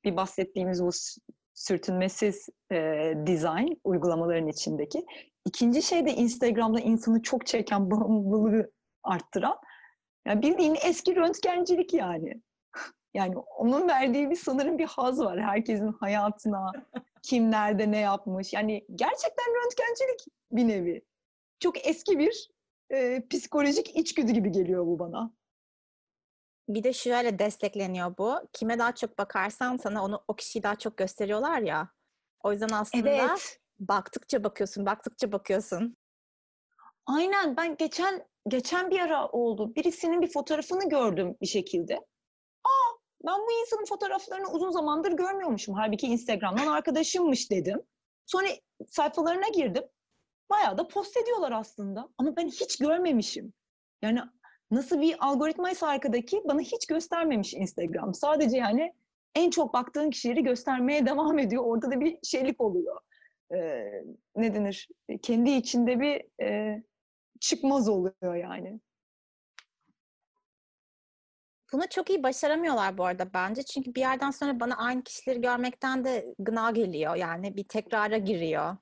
bir 0.05 0.17
bahsettiğimiz 0.17 0.83
bu 0.83 0.91
sürtünmesiz 1.55 2.49
e, 2.71 2.77
design 3.27 3.69
uygulamaların 3.85 4.49
içindeki. 4.49 5.07
İkinci 5.47 5.83
şey 5.83 6.07
de 6.07 6.11
Instagram'da 6.11 6.81
insanı 6.81 7.23
çok 7.23 7.47
çeken 7.47 7.91
bağımlılığı 7.91 8.73
arttıran. 9.03 9.59
Yani 10.27 10.43
bildiğin 10.43 10.77
eski 10.85 11.17
röntgencilik 11.17 11.95
yani. 11.95 12.43
Yani 13.15 13.37
onun 13.39 13.89
verdiği 13.89 14.31
bir 14.31 14.37
sanırım 14.37 14.79
bir 14.79 14.87
haz 14.87 15.21
var. 15.21 15.41
Herkesin 15.41 15.93
hayatına, 15.93 16.73
kim 17.23 17.51
nerede 17.51 17.91
ne 17.91 17.99
yapmış. 17.99 18.53
Yani 18.53 18.87
gerçekten 18.95 19.47
röntgencilik 19.47 20.27
bir 20.53 20.69
nevi. 20.69 21.03
Çok 21.61 21.87
eski 21.87 22.19
bir 22.19 22.51
e, 22.93 23.27
psikolojik 23.31 23.97
içgüdü 23.97 24.33
gibi 24.33 24.53
geliyor 24.53 24.87
bu 24.87 24.99
bana. 24.99 25.35
Bir 26.69 26.83
de 26.83 26.93
şöyle 26.93 27.39
destekleniyor 27.39 28.17
bu. 28.19 28.49
Kime 28.53 28.79
daha 28.79 28.95
çok 28.95 29.19
bakarsan 29.19 29.77
sana 29.77 30.05
onu 30.05 30.25
o 30.29 30.37
kişiyi 30.37 30.63
daha 30.63 30.77
çok 30.77 30.97
gösteriyorlar 30.97 31.61
ya. 31.61 31.89
O 32.43 32.53
yüzden 32.53 32.69
aslında 32.73 33.11
Evet. 33.11 33.61
baktıkça 33.79 34.45
bakıyorsun, 34.45 34.87
baktıkça 34.87 35.33
bakıyorsun. 35.33 35.97
Aynen 37.07 37.57
ben 37.57 37.77
geçen 37.77 38.27
geçen 38.49 38.91
bir 38.91 39.01
ara 39.01 39.29
oldu. 39.29 39.75
Birisinin 39.75 40.23
bir 40.23 40.33
fotoğrafını 40.33 40.89
gördüm 40.89 41.37
bir 41.41 41.47
şekilde. 41.47 42.01
Ben 43.27 43.39
bu 43.39 43.61
insanın 43.61 43.85
fotoğraflarını 43.85 44.49
uzun 44.49 44.71
zamandır 44.71 45.13
görmüyormuşum. 45.13 45.75
Halbuki 45.75 46.07
Instagram'dan 46.07 46.67
arkadaşımmış 46.67 47.51
dedim. 47.51 47.83
Sonra 48.27 48.49
sayfalarına 48.89 49.49
girdim. 49.49 49.85
Bayağı 50.51 50.79
da 50.79 50.89
post 50.89 51.17
ediyorlar 51.17 51.53
aslında. 51.53 52.09
Ama 52.19 52.37
ben 52.37 52.49
hiç 52.49 52.79
görmemişim. 52.79 53.53
Yani 54.03 54.21
nasıl 54.71 55.01
bir 55.01 55.17
algoritmaysa 55.21 55.89
arkadaki 55.89 56.43
bana 56.45 56.61
hiç 56.61 56.87
göstermemiş 56.87 57.55
Instagram. 57.55 58.15
Sadece 58.15 58.57
yani 58.57 58.93
en 59.35 59.51
çok 59.51 59.75
baktığın 59.75 60.11
kişileri 60.11 60.43
göstermeye 60.43 61.07
devam 61.07 61.39
ediyor. 61.39 61.65
Orada 61.67 61.91
da 61.91 62.01
bir 62.01 62.19
şeylik 62.23 62.61
oluyor. 62.61 63.01
Ee, 63.55 64.03
ne 64.37 64.55
denir? 64.55 64.89
Kendi 65.23 65.51
içinde 65.51 66.01
bir 66.01 66.45
e, 66.45 66.83
çıkmaz 67.41 67.89
oluyor 67.89 68.35
yani. 68.35 68.81
Bunu 71.75 71.89
çok 71.91 72.11
iyi 72.11 72.23
başaramıyorlar 72.23 72.99
bu 72.99 73.05
arada 73.07 73.35
bence. 73.35 73.63
Çünkü 73.63 73.95
bir 73.95 74.01
yerden 74.01 74.31
sonra 74.31 74.61
bana 74.61 74.77
aynı 74.77 75.03
kişileri 75.03 75.41
görmekten 75.41 76.05
de 76.05 76.35
gına 76.39 76.71
geliyor. 76.71 77.17
Yani 77.17 77.57
bir 77.57 77.65
tekrara 77.65 78.17
giriyor. 78.17 78.77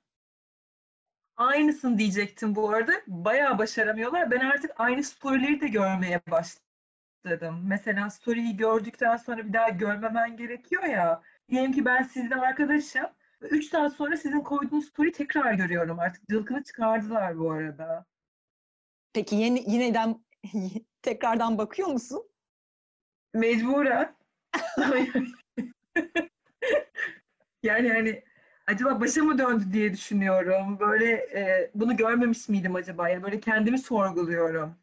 Aynısını 1.37 1.97
diyecektim 1.97 2.55
bu 2.55 2.69
arada. 2.69 2.91
Bayağı 3.07 3.57
başaramıyorlar. 3.57 4.31
Ben 4.31 4.39
artık 4.39 4.71
aynı 4.77 5.03
storyleri 5.03 5.61
de 5.61 5.67
görmeye 5.67 6.21
başladım. 6.31 7.61
Mesela 7.63 8.09
story'yi 8.09 8.57
gördükten 8.57 9.17
sonra 9.17 9.47
bir 9.47 9.53
daha 9.53 9.69
görmemen 9.69 10.37
gerekiyor 10.37 10.83
ya. 10.83 11.21
Diyelim 11.49 11.71
ki 11.71 11.85
ben 11.85 12.03
sizle 12.03 12.35
arkadaşım. 12.35 13.05
Üç 13.41 13.69
saat 13.69 13.93
sonra 13.93 14.17
sizin 14.17 14.39
koyduğunuz 14.39 14.85
story 14.85 15.11
tekrar 15.11 15.53
görüyorum 15.53 15.99
artık. 15.99 16.29
Cılkını 16.29 16.63
çıkardılar 16.63 17.39
bu 17.39 17.51
arada. 17.51 18.05
Peki 19.13 19.35
yeni, 19.35 19.71
yineden 19.71 20.25
tekrardan 21.01 21.57
bakıyor 21.57 21.87
musun? 21.87 22.32
Mecburen. 23.33 24.15
yani 27.63 27.89
hani 27.89 28.23
acaba 28.67 29.01
başa 29.01 29.23
mı 29.23 29.37
döndü 29.37 29.63
diye 29.73 29.93
düşünüyorum. 29.93 30.79
Böyle 30.79 31.11
e, 31.11 31.71
bunu 31.75 31.97
görmemiş 31.97 32.49
miydim 32.49 32.75
acaba? 32.75 33.09
Yani 33.09 33.23
böyle 33.23 33.39
kendimi 33.39 33.79
sorguluyorum. 33.79 34.75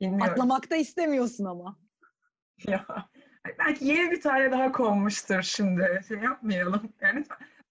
Bilmiyorum. 0.00 0.32
Atlamakta 0.32 0.76
istemiyorsun 0.76 1.44
ama. 1.44 1.76
Ya, 2.66 2.86
belki 3.58 3.84
yeni 3.84 4.10
bir 4.10 4.20
tane 4.20 4.50
daha 4.50 4.72
konmuştur 4.72 5.42
şimdi. 5.42 6.00
Şey 6.08 6.18
yapmayalım. 6.18 6.92
Yani 7.00 7.24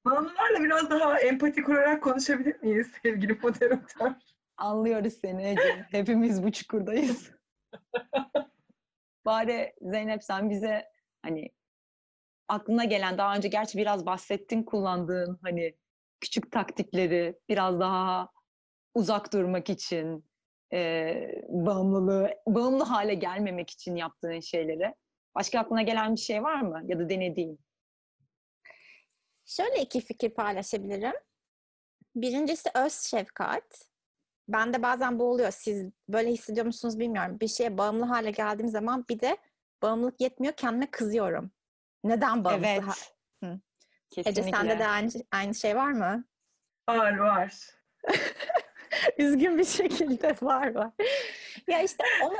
bağımlılarla 0.05 0.63
biraz 0.63 0.89
daha 0.89 1.19
empati 1.19 1.63
kurarak 1.63 2.03
konuşabilir 2.03 2.61
miyiz 2.61 2.91
sevgili 3.03 3.39
moderatör? 3.43 4.11
Anlıyoruz 4.57 5.13
seni 5.13 5.49
Ece. 5.49 5.85
Hepimiz 5.91 6.43
bu 6.43 6.51
çukurdayız. 6.51 7.31
Bari 9.25 9.73
Zeynep 9.81 10.23
sen 10.23 10.49
bize 10.49 10.91
hani 11.21 11.49
aklına 12.47 12.83
gelen 12.83 13.17
daha 13.17 13.35
önce 13.35 13.47
gerçi 13.47 13.77
biraz 13.77 14.05
bahsettin 14.05 14.63
kullandığın 14.63 15.39
hani 15.43 15.75
küçük 16.21 16.51
taktikleri 16.51 17.39
biraz 17.49 17.79
daha 17.79 18.29
uzak 18.93 19.33
durmak 19.33 19.69
için 19.69 20.25
e, 20.73 21.13
bağımlılığı 21.49 22.33
bağımlı 22.47 22.83
hale 22.83 23.13
gelmemek 23.13 23.69
için 23.69 23.95
yaptığın 23.95 24.39
şeyleri. 24.39 24.95
Başka 25.35 25.59
aklına 25.59 25.81
gelen 25.81 26.15
bir 26.15 26.19
şey 26.19 26.43
var 26.43 26.61
mı 26.61 26.81
ya 26.85 26.99
da 26.99 27.09
denediğin? 27.09 27.59
Şöyle 29.45 29.81
iki 29.81 30.01
fikir 30.01 30.29
paylaşabilirim. 30.29 31.13
Birincisi 32.15 32.69
öz 32.75 32.93
şefkat. 32.93 33.94
Ben 34.47 34.73
de 34.73 34.83
bazen 34.83 35.19
bu 35.19 35.23
oluyor. 35.23 35.51
Siz 35.51 35.91
böyle 36.09 36.31
hissediyor 36.31 36.65
musunuz 36.65 36.99
bilmiyorum. 36.99 37.39
Bir 37.39 37.47
şeye 37.47 37.77
bağımlı 37.77 38.05
hale 38.05 38.31
geldiğim 38.31 38.69
zaman 38.69 39.05
bir 39.09 39.19
de 39.19 39.37
bağımlılık 39.81 40.21
yetmiyor. 40.21 40.53
Kendime 40.53 40.91
kızıyorum. 40.91 41.51
Neden 42.03 42.43
bağımlı? 42.43 42.67
Evet. 42.67 43.13
Hı. 43.43 43.59
Kesinlikle. 44.09 44.41
Ece 44.41 44.51
sende 44.51 44.79
de 44.79 44.87
aynı, 44.87 45.09
aynı 45.31 45.55
şey 45.55 45.75
var 45.75 45.91
mı? 45.91 46.25
Var 46.89 47.17
var. 47.17 47.53
Üzgün 49.17 49.57
bir 49.57 49.65
şekilde 49.65 50.35
var 50.41 50.75
var. 50.75 50.91
ya 51.67 51.81
işte 51.81 52.03
onu 52.23 52.37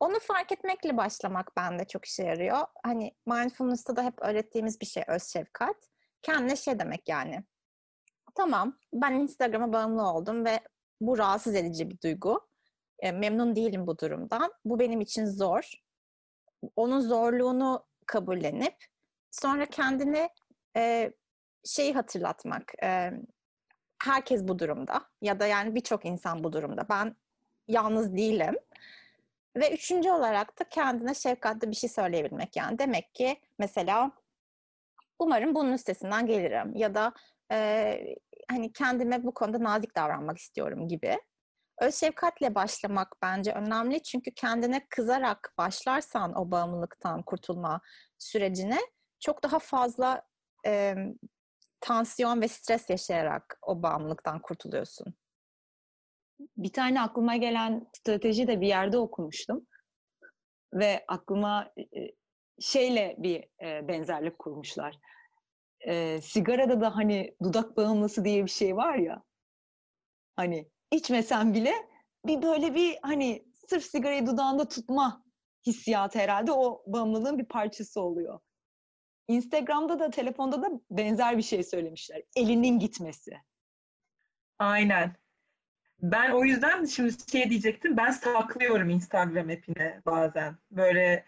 onu 0.00 0.18
fark 0.18 0.52
etmekle 0.52 0.96
başlamak 0.96 1.56
bende 1.56 1.84
çok 1.84 2.04
işe 2.04 2.22
yarıyor. 2.22 2.58
Hani 2.84 3.14
mindfulness'ta 3.26 3.96
da 3.96 4.04
hep 4.04 4.22
öğrettiğimiz 4.22 4.80
bir 4.80 4.86
şey 4.86 5.04
öz 5.08 5.22
şefkat. 5.22 5.76
Kendine 6.22 6.56
şey 6.56 6.78
demek 6.78 7.08
yani. 7.08 7.44
Tamam 8.34 8.78
ben 8.92 9.12
Instagram'a 9.12 9.72
bağımlı 9.72 10.02
oldum 10.02 10.44
ve 10.44 10.60
bu 11.00 11.18
rahatsız 11.18 11.54
edici 11.54 11.90
bir 11.90 12.00
duygu. 12.00 12.48
E, 12.98 13.12
memnun 13.12 13.56
değilim 13.56 13.86
bu 13.86 13.98
durumdan. 13.98 14.52
Bu 14.64 14.78
benim 14.78 15.00
için 15.00 15.26
zor. 15.26 15.70
Onun 16.76 17.00
zorluğunu 17.00 17.86
kabullenip 18.06 18.74
sonra 19.30 19.66
kendini 19.66 20.28
e, 20.76 21.12
şeyi 21.64 21.94
hatırlatmak. 21.94 22.72
E, 22.82 23.10
herkes 24.02 24.48
bu 24.48 24.58
durumda 24.58 25.04
ya 25.22 25.40
da 25.40 25.46
yani 25.46 25.74
birçok 25.74 26.04
insan 26.04 26.44
bu 26.44 26.52
durumda. 26.52 26.86
Ben 26.90 27.16
yalnız 27.68 28.16
değilim. 28.16 28.58
Ve 29.56 29.74
üçüncü 29.74 30.10
olarak 30.10 30.58
da 30.60 30.64
kendine 30.64 31.14
şefkatli 31.14 31.70
bir 31.70 31.76
şey 31.76 31.90
söyleyebilmek. 31.90 32.56
Yani 32.56 32.78
demek 32.78 33.14
ki 33.14 33.40
mesela 33.58 34.12
umarım 35.18 35.54
bunun 35.54 35.72
üstesinden 35.72 36.26
gelirim 36.26 36.76
ya 36.76 36.94
da 36.94 37.12
e, 37.52 38.16
hani 38.48 38.72
kendime 38.72 39.24
bu 39.24 39.34
konuda 39.34 39.64
nazik 39.64 39.96
davranmak 39.96 40.38
istiyorum 40.38 40.88
gibi. 40.88 41.18
Öz 41.80 41.94
şefkatle 41.94 42.54
başlamak 42.54 43.16
bence 43.22 43.52
önemli 43.52 44.02
çünkü 44.02 44.30
kendine 44.30 44.86
kızarak 44.88 45.54
başlarsan 45.58 46.38
o 46.38 46.50
bağımlılıktan 46.50 47.22
kurtulma 47.22 47.80
sürecine 48.18 48.78
çok 49.20 49.42
daha 49.42 49.58
fazla 49.58 50.22
e, 50.66 50.94
tansiyon 51.80 52.40
ve 52.40 52.48
stres 52.48 52.90
yaşayarak 52.90 53.58
o 53.62 53.82
bağımlılıktan 53.82 54.42
kurtuluyorsun. 54.42 55.14
Bir 56.56 56.72
tane 56.72 57.00
aklıma 57.00 57.36
gelen 57.36 57.86
strateji 57.92 58.46
de 58.46 58.60
bir 58.60 58.66
yerde 58.66 58.98
okumuştum. 58.98 59.66
Ve 60.74 61.04
aklıma 61.08 61.72
şeyle 62.60 63.16
bir 63.18 63.48
benzerlik 63.88 64.38
kurmuşlar. 64.38 64.98
E, 65.86 66.20
sigarada 66.22 66.80
da 66.80 66.96
hani 66.96 67.36
dudak 67.42 67.76
bağımlısı 67.76 68.24
diye 68.24 68.44
bir 68.44 68.50
şey 68.50 68.76
var 68.76 68.94
ya. 68.94 69.22
Hani 70.36 70.70
içmesen 70.92 71.54
bile 71.54 71.74
bir 72.26 72.42
böyle 72.42 72.74
bir 72.74 72.98
hani 73.02 73.44
sırf 73.68 73.84
sigarayı 73.84 74.26
dudağında 74.26 74.68
tutma 74.68 75.24
hissiyatı 75.66 76.18
herhalde 76.18 76.52
o 76.52 76.82
bağımlılığın 76.86 77.38
bir 77.38 77.44
parçası 77.44 78.00
oluyor. 78.00 78.40
Instagram'da 79.28 79.98
da 79.98 80.10
telefonda 80.10 80.62
da 80.62 80.70
benzer 80.90 81.36
bir 81.36 81.42
şey 81.42 81.62
söylemişler. 81.62 82.22
Elinin 82.36 82.78
gitmesi. 82.78 83.32
Aynen. 84.58 85.16
Ben 86.02 86.30
o 86.30 86.44
yüzden 86.44 86.84
şimdi 86.84 87.12
şey 87.32 87.50
diyecektim. 87.50 87.96
Ben 87.96 88.10
saklıyorum 88.10 88.90
Instagram 88.90 89.50
app'ine 89.50 90.02
bazen. 90.06 90.56
Böyle 90.70 91.24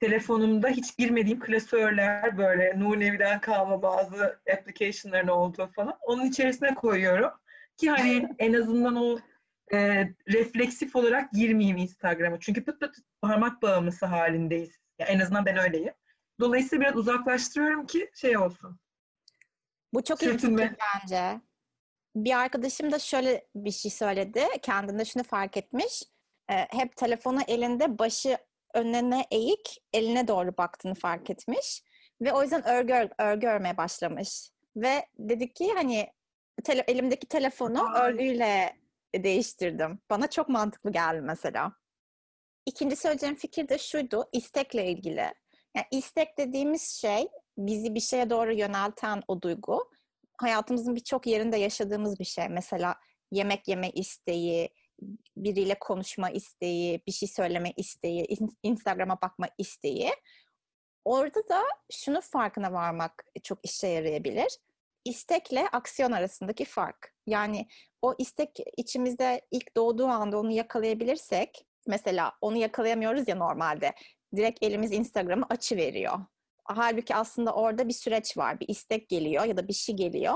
telefonumda 0.00 0.68
hiç 0.68 0.96
girmediğim 0.96 1.40
klasörler 1.40 2.38
böyle 2.38 2.80
Nunevi'den 2.80 3.40
kalma 3.40 3.82
bazı 3.82 4.40
application'ların 4.52 5.28
olduğu 5.28 5.66
falan. 5.66 5.98
Onun 6.02 6.24
içerisine 6.24 6.74
koyuyorum. 6.74 7.30
Ki 7.76 7.90
hani 7.90 8.28
en 8.38 8.52
azından 8.52 8.96
o 8.96 9.18
e, 9.72 10.08
refleksif 10.28 10.96
olarak 10.96 11.32
girmeyeyim 11.32 11.76
Instagram'a. 11.76 12.40
Çünkü 12.40 12.64
pıt 12.64 12.80
pıt 12.80 12.96
parmak 13.22 13.62
bağımlısı 13.62 14.06
halindeyiz. 14.06 14.78
Yani 14.98 15.10
en 15.10 15.20
azından 15.20 15.46
ben 15.46 15.56
öyleyim. 15.56 15.94
Dolayısıyla 16.40 16.84
biraz 16.84 16.96
uzaklaştırıyorum 16.96 17.86
ki 17.86 18.10
şey 18.14 18.38
olsun. 18.38 18.78
Bu 19.94 20.04
çok 20.04 20.22
iyi 20.22 20.32
bir 20.32 20.38
fikir 20.38 20.76
bence. 20.94 21.40
Bir 22.16 22.38
arkadaşım 22.38 22.92
da 22.92 22.98
şöyle 22.98 23.46
bir 23.54 23.70
şey 23.70 23.90
söyledi. 23.90 24.40
Kendinde 24.62 25.04
şunu 25.04 25.22
fark 25.22 25.56
etmiş. 25.56 26.02
E, 26.50 26.54
hep 26.54 26.96
telefonu 26.96 27.40
elinde 27.48 27.98
başı 27.98 28.38
önüne 28.74 29.26
eğik, 29.30 29.82
eline 29.92 30.28
doğru 30.28 30.56
baktığını 30.56 30.94
fark 30.94 31.30
etmiş. 31.30 31.82
Ve 32.20 32.32
o 32.32 32.42
yüzden 32.42 32.68
örgü, 32.68 33.08
örgü 33.18 33.46
örmeye 33.46 33.76
başlamış. 33.76 34.50
Ve 34.76 35.06
dedi 35.18 35.52
ki 35.52 35.72
hani 35.74 36.06
tele, 36.64 36.84
elimdeki 36.88 37.26
telefonu 37.26 37.94
Ay. 37.94 38.10
örgüyle 38.10 38.76
değiştirdim. 39.14 39.98
Bana 40.10 40.30
çok 40.30 40.48
mantıklı 40.48 40.92
geldi 40.92 41.20
mesela. 41.20 41.72
İkinci 42.66 42.96
söyleyeceğim 42.96 43.34
fikir 43.34 43.68
de 43.68 43.78
şuydu, 43.78 44.28
istekle 44.32 44.86
ilgili. 44.86 45.34
Yani 45.76 45.86
istek 45.90 46.38
dediğimiz 46.38 46.82
şey 46.82 47.28
bizi 47.58 47.94
bir 47.94 48.00
şeye 48.00 48.30
doğru 48.30 48.52
yönelten 48.52 49.22
o 49.28 49.42
duygu. 49.42 49.90
Hayatımızın 50.38 50.94
birçok 50.94 51.26
yerinde 51.26 51.56
yaşadığımız 51.56 52.18
bir 52.18 52.24
şey. 52.24 52.48
Mesela 52.48 52.94
yemek 53.30 53.68
yeme 53.68 53.90
isteği, 53.90 54.70
biriyle 55.36 55.78
konuşma 55.78 56.30
isteği, 56.30 57.02
bir 57.06 57.12
şey 57.12 57.28
söyleme 57.28 57.72
isteği, 57.76 58.26
Instagram'a 58.62 59.20
bakma 59.22 59.46
isteği. 59.58 60.10
Orada 61.04 61.48
da 61.48 61.62
şunu 61.92 62.20
farkına 62.20 62.72
varmak 62.72 63.24
çok 63.42 63.58
işe 63.62 63.86
yarayabilir. 63.86 64.58
İstekle 65.04 65.68
aksiyon 65.68 66.12
arasındaki 66.12 66.64
fark. 66.64 67.14
Yani 67.26 67.68
o 68.02 68.14
istek 68.18 68.50
içimizde 68.76 69.40
ilk 69.50 69.76
doğduğu 69.76 70.06
anda 70.06 70.38
onu 70.38 70.50
yakalayabilirsek, 70.50 71.66
mesela 71.86 72.32
onu 72.40 72.56
yakalayamıyoruz 72.56 73.28
ya 73.28 73.36
normalde. 73.36 73.94
Direkt 74.36 74.62
elimiz 74.62 74.92
Instagram'ı 74.92 75.46
açı 75.50 75.76
veriyor. 75.76 76.18
Halbuki 76.64 77.14
aslında 77.14 77.54
orada 77.54 77.88
bir 77.88 77.92
süreç 77.92 78.36
var. 78.36 78.60
Bir 78.60 78.68
istek 78.68 79.08
geliyor 79.08 79.44
ya 79.44 79.56
da 79.56 79.68
bir 79.68 79.72
şey 79.72 79.96
geliyor. 79.96 80.34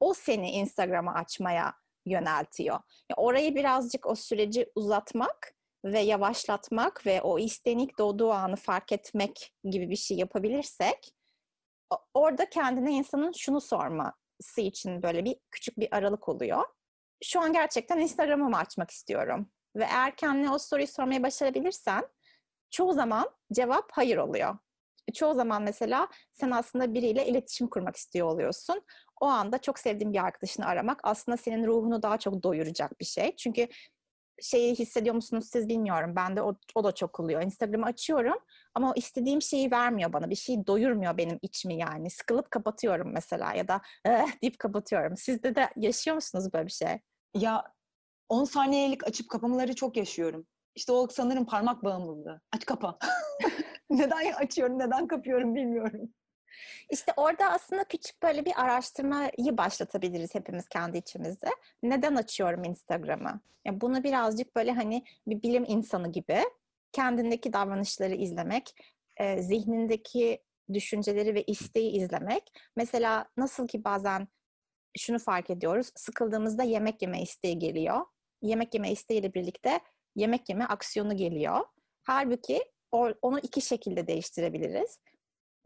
O 0.00 0.14
seni 0.14 0.50
Instagram'ı 0.50 1.14
açmaya 1.14 1.74
yöneltiyor. 2.10 2.80
orayı 3.16 3.54
birazcık 3.54 4.06
o 4.06 4.14
süreci 4.14 4.70
uzatmak 4.74 5.54
ve 5.84 6.00
yavaşlatmak 6.00 7.06
ve 7.06 7.22
o 7.22 7.38
istenik 7.38 7.98
doğduğu 7.98 8.32
anı 8.32 8.56
fark 8.56 8.92
etmek 8.92 9.52
gibi 9.64 9.90
bir 9.90 9.96
şey 9.96 10.16
yapabilirsek 10.16 11.12
orada 12.14 12.48
kendine 12.50 12.92
insanın 12.92 13.32
şunu 13.32 13.60
sorması 13.60 14.60
için 14.60 15.02
böyle 15.02 15.24
bir 15.24 15.36
küçük 15.50 15.78
bir 15.78 15.88
aralık 15.96 16.28
oluyor. 16.28 16.64
Şu 17.24 17.40
an 17.40 17.52
gerçekten 17.52 17.98
Instagram'ımı 17.98 18.56
açmak 18.56 18.90
istiyorum. 18.90 19.50
Ve 19.76 19.84
eğer 19.84 20.16
kendine 20.16 20.50
o 20.50 20.58
soruyu 20.58 20.86
sormayı 20.86 21.22
başarabilirsen 21.22 22.08
çoğu 22.70 22.92
zaman 22.92 23.30
cevap 23.52 23.92
hayır 23.92 24.16
oluyor. 24.16 24.58
Çoğu 25.14 25.34
zaman 25.34 25.62
mesela 25.62 26.08
sen 26.32 26.50
aslında 26.50 26.94
biriyle 26.94 27.26
iletişim 27.26 27.68
kurmak 27.68 27.96
istiyor 27.96 28.26
oluyorsun 28.26 28.82
o 29.20 29.26
anda 29.26 29.58
çok 29.58 29.78
sevdiğin 29.78 30.12
bir 30.12 30.24
arkadaşını 30.24 30.66
aramak 30.66 31.00
aslında 31.02 31.36
senin 31.36 31.66
ruhunu 31.66 32.02
daha 32.02 32.18
çok 32.18 32.42
doyuracak 32.42 33.00
bir 33.00 33.04
şey. 33.04 33.36
Çünkü 33.36 33.68
şeyi 34.42 34.74
hissediyor 34.74 35.14
musunuz 35.14 35.48
siz 35.52 35.68
bilmiyorum. 35.68 36.12
Ben 36.16 36.36
de 36.36 36.42
o, 36.42 36.54
o 36.74 36.84
da 36.84 36.92
çok 36.92 37.20
oluyor. 37.20 37.42
Instagram'ı 37.42 37.86
açıyorum 37.86 38.38
ama 38.74 38.90
o 38.90 38.92
istediğim 38.96 39.42
şeyi 39.42 39.70
vermiyor 39.70 40.12
bana. 40.12 40.30
Bir 40.30 40.34
şey 40.34 40.66
doyurmuyor 40.66 41.18
benim 41.18 41.38
içimi 41.42 41.78
yani. 41.78 42.10
Sıkılıp 42.10 42.50
kapatıyorum 42.50 43.12
mesela 43.12 43.54
ya 43.54 43.68
da 43.68 43.80
eh, 44.04 44.26
deyip 44.42 44.58
kapatıyorum. 44.58 45.16
Sizde 45.16 45.54
de 45.54 45.70
yaşıyor 45.76 46.14
musunuz 46.14 46.52
böyle 46.52 46.66
bir 46.66 46.72
şey? 46.72 47.00
Ya 47.34 47.64
10 48.28 48.44
saniyelik 48.44 49.06
açıp 49.06 49.28
kapamaları 49.28 49.74
çok 49.74 49.96
yaşıyorum. 49.96 50.46
İşte 50.74 50.92
o 50.92 51.08
sanırım 51.10 51.46
parmak 51.46 51.84
bağımlılığı. 51.84 52.40
Aç 52.52 52.64
kapa. 52.66 52.98
neden 53.90 54.32
açıyorum, 54.32 54.78
neden 54.78 55.06
kapıyorum 55.06 55.54
bilmiyorum. 55.54 56.10
İşte 56.90 57.12
orada 57.16 57.50
aslında 57.50 57.84
küçük 57.84 58.22
böyle 58.22 58.44
bir 58.44 58.60
araştırmayı 58.62 59.58
başlatabiliriz 59.58 60.34
hepimiz 60.34 60.68
kendi 60.68 60.98
içimizde. 60.98 61.48
Neden 61.82 62.14
açıyorum 62.14 62.64
Instagram'ı? 62.64 63.40
Yani 63.64 63.80
bunu 63.80 64.04
birazcık 64.04 64.56
böyle 64.56 64.72
hani 64.72 65.04
bir 65.26 65.42
bilim 65.42 65.64
insanı 65.68 66.12
gibi 66.12 66.42
kendindeki 66.92 67.52
davranışları 67.52 68.14
izlemek, 68.14 68.74
e, 69.16 69.42
zihnindeki 69.42 70.42
düşünceleri 70.72 71.34
ve 71.34 71.42
isteği 71.42 71.90
izlemek. 71.92 72.52
Mesela 72.76 73.28
nasıl 73.36 73.68
ki 73.68 73.84
bazen 73.84 74.28
şunu 74.98 75.18
fark 75.18 75.50
ediyoruz. 75.50 75.90
Sıkıldığımızda 75.96 76.62
yemek 76.62 77.02
yeme 77.02 77.22
isteği 77.22 77.58
geliyor. 77.58 78.00
Yemek 78.42 78.74
yeme 78.74 78.92
isteğiyle 78.92 79.34
birlikte 79.34 79.80
yemek 80.16 80.48
yeme 80.48 80.64
aksiyonu 80.64 81.16
geliyor. 81.16 81.60
Halbuki 82.02 82.64
onu 82.92 83.38
iki 83.38 83.60
şekilde 83.60 84.06
değiştirebiliriz. 84.06 84.98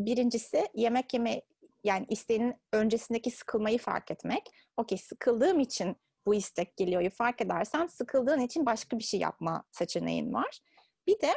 Birincisi 0.00 0.68
yemek 0.74 1.14
yeme 1.14 1.42
yani 1.84 2.06
isteğinin 2.08 2.54
öncesindeki 2.72 3.30
sıkılmayı 3.30 3.78
fark 3.78 4.10
etmek. 4.10 4.50
Okey 4.76 4.98
sıkıldığım 4.98 5.60
için 5.60 5.96
bu 6.26 6.34
istek 6.34 6.76
geliyor 6.76 7.10
fark 7.10 7.40
edersen 7.40 7.86
sıkıldığın 7.86 8.40
için 8.40 8.66
başka 8.66 8.98
bir 8.98 9.04
şey 9.04 9.20
yapma 9.20 9.64
seçeneğin 9.70 10.32
var. 10.32 10.60
Bir 11.06 11.20
de 11.20 11.32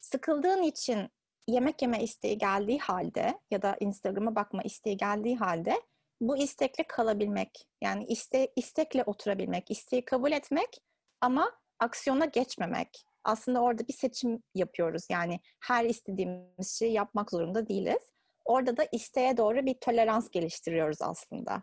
sıkıldığın 0.00 0.62
için 0.62 1.10
yemek 1.48 1.82
yeme 1.82 2.02
isteği 2.02 2.38
geldiği 2.38 2.78
halde 2.78 3.38
ya 3.50 3.62
da 3.62 3.76
Instagram'a 3.80 4.34
bakma 4.34 4.62
isteği 4.62 4.96
geldiği 4.96 5.36
halde 5.36 5.82
bu 6.20 6.36
istekle 6.36 6.84
kalabilmek. 6.86 7.68
Yani 7.80 8.04
iste, 8.04 8.52
istekle 8.56 9.04
oturabilmek, 9.04 9.70
isteği 9.70 10.04
kabul 10.04 10.32
etmek 10.32 10.82
ama 11.20 11.52
aksiyona 11.78 12.24
geçmemek 12.24 13.06
aslında 13.24 13.60
orada 13.60 13.88
bir 13.88 13.92
seçim 13.92 14.42
yapıyoruz. 14.54 15.02
Yani 15.10 15.40
her 15.60 15.84
istediğimiz 15.84 16.78
şeyi 16.78 16.92
yapmak 16.92 17.30
zorunda 17.30 17.68
değiliz. 17.68 18.12
Orada 18.44 18.76
da 18.76 18.86
isteğe 18.92 19.36
doğru 19.36 19.66
bir 19.66 19.74
tolerans 19.74 20.30
geliştiriyoruz 20.30 21.02
aslında. 21.02 21.62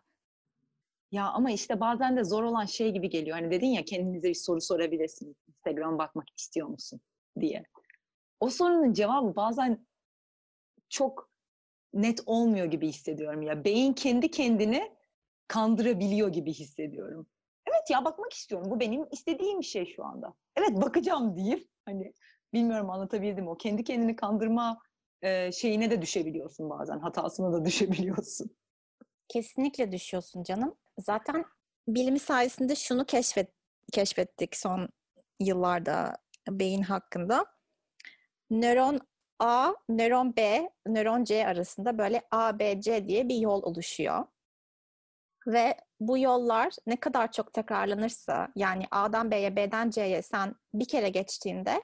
Ya 1.12 1.28
ama 1.28 1.52
işte 1.52 1.80
bazen 1.80 2.18
de 2.18 2.24
zor 2.24 2.44
olan 2.44 2.66
şey 2.66 2.92
gibi 2.92 3.10
geliyor. 3.10 3.38
Hani 3.38 3.52
dedin 3.52 3.68
ya 3.68 3.86
kendinize 3.86 4.30
bir 4.30 4.34
soru 4.34 4.62
sorabilirsiniz. 4.62 5.36
Instagram 5.48 5.98
bakmak 5.98 6.28
istiyor 6.38 6.68
musun 6.68 7.02
diye. 7.40 7.64
O 8.40 8.50
sorunun 8.50 8.94
cevabı 8.94 9.36
bazen 9.36 9.88
çok 10.90 11.30
net 11.94 12.22
olmuyor 12.26 12.66
gibi 12.66 12.88
hissediyorum 12.88 13.42
ya. 13.42 13.64
Beyin 13.64 13.94
kendi 13.94 14.32
kendini 14.32 14.92
kandırabiliyor 15.48 16.30
gibi 16.30 16.54
hissediyorum 16.54 17.28
ya 17.90 18.06
bakmak 18.06 18.34
istiyorum. 18.34 18.72
Bu 18.72 18.80
benim 18.80 19.06
istediğim 19.12 19.60
bir 19.60 19.66
şey 19.66 19.86
şu 19.86 20.06
anda. 20.06 20.34
Evet 20.56 20.82
bakacağım 20.82 21.36
diyeyim. 21.36 21.68
Hani 21.86 22.14
bilmiyorum 22.54 22.90
anlatabildim 22.90 23.48
o. 23.48 23.58
Kendi 23.58 23.84
kendini 23.84 24.16
kandırma 24.16 24.80
e, 25.22 25.52
şeyine 25.52 25.92
de 25.92 26.02
düşebiliyorsun 26.02 26.70
bazen. 26.70 27.00
Hatasına 27.00 27.54
da 27.54 27.66
düşebiliyorsun. 27.66 28.56
Kesinlikle 29.28 29.92
düşüyorsun 29.92 30.44
canım. 30.44 30.76
Zaten 31.00 31.46
bilimi 31.88 32.20
sayesinde 32.20 32.76
şunu 32.76 33.06
keşfet, 33.06 33.52
keşfettik 33.94 34.56
son 34.56 34.90
yıllarda 35.40 36.18
beyin 36.50 36.82
hakkında. 36.82 37.46
Nöron 38.50 39.00
A, 39.40 39.74
nöron 39.90 40.36
B, 40.36 40.70
nöron 40.86 41.24
C 41.24 41.48
arasında 41.48 41.98
böyle 41.98 42.22
A, 42.32 42.60
B, 42.60 42.82
C 42.82 43.08
diye 43.08 43.30
bir 43.30 43.36
yol 43.36 43.64
oluşuyor. 43.64 44.26
Ve 45.48 45.78
bu 46.00 46.18
yollar 46.18 46.74
ne 46.88 47.00
kadar 47.00 47.32
çok 47.32 47.54
tekrarlanırsa 47.54 48.48
yani 48.56 48.86
A'dan 48.92 49.32
B'ye, 49.32 49.56
B'den 49.56 49.90
C'ye 49.90 50.22
sen 50.22 50.56
bir 50.74 50.88
kere 50.88 51.10
geçtiğinde 51.10 51.84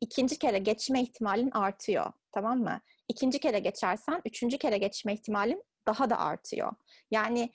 ikinci 0.00 0.38
kere 0.38 0.58
geçme 0.58 1.02
ihtimalin 1.02 1.50
artıyor. 1.50 2.12
Tamam 2.32 2.58
mı? 2.58 2.80
İkinci 3.08 3.40
kere 3.40 3.58
geçersen 3.58 4.22
üçüncü 4.26 4.58
kere 4.58 4.78
geçme 4.78 5.14
ihtimalin 5.14 5.64
daha 5.86 6.10
da 6.10 6.18
artıyor. 6.18 6.72
Yani 7.10 7.52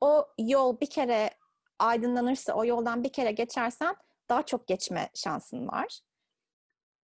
o 0.00 0.26
yol 0.38 0.80
bir 0.80 0.90
kere 0.90 1.30
aydınlanırsa, 1.78 2.52
o 2.52 2.64
yoldan 2.64 3.04
bir 3.04 3.12
kere 3.12 3.32
geçersen 3.32 3.96
daha 4.28 4.42
çok 4.42 4.68
geçme 4.68 5.10
şansın 5.14 5.68
var. 5.68 6.00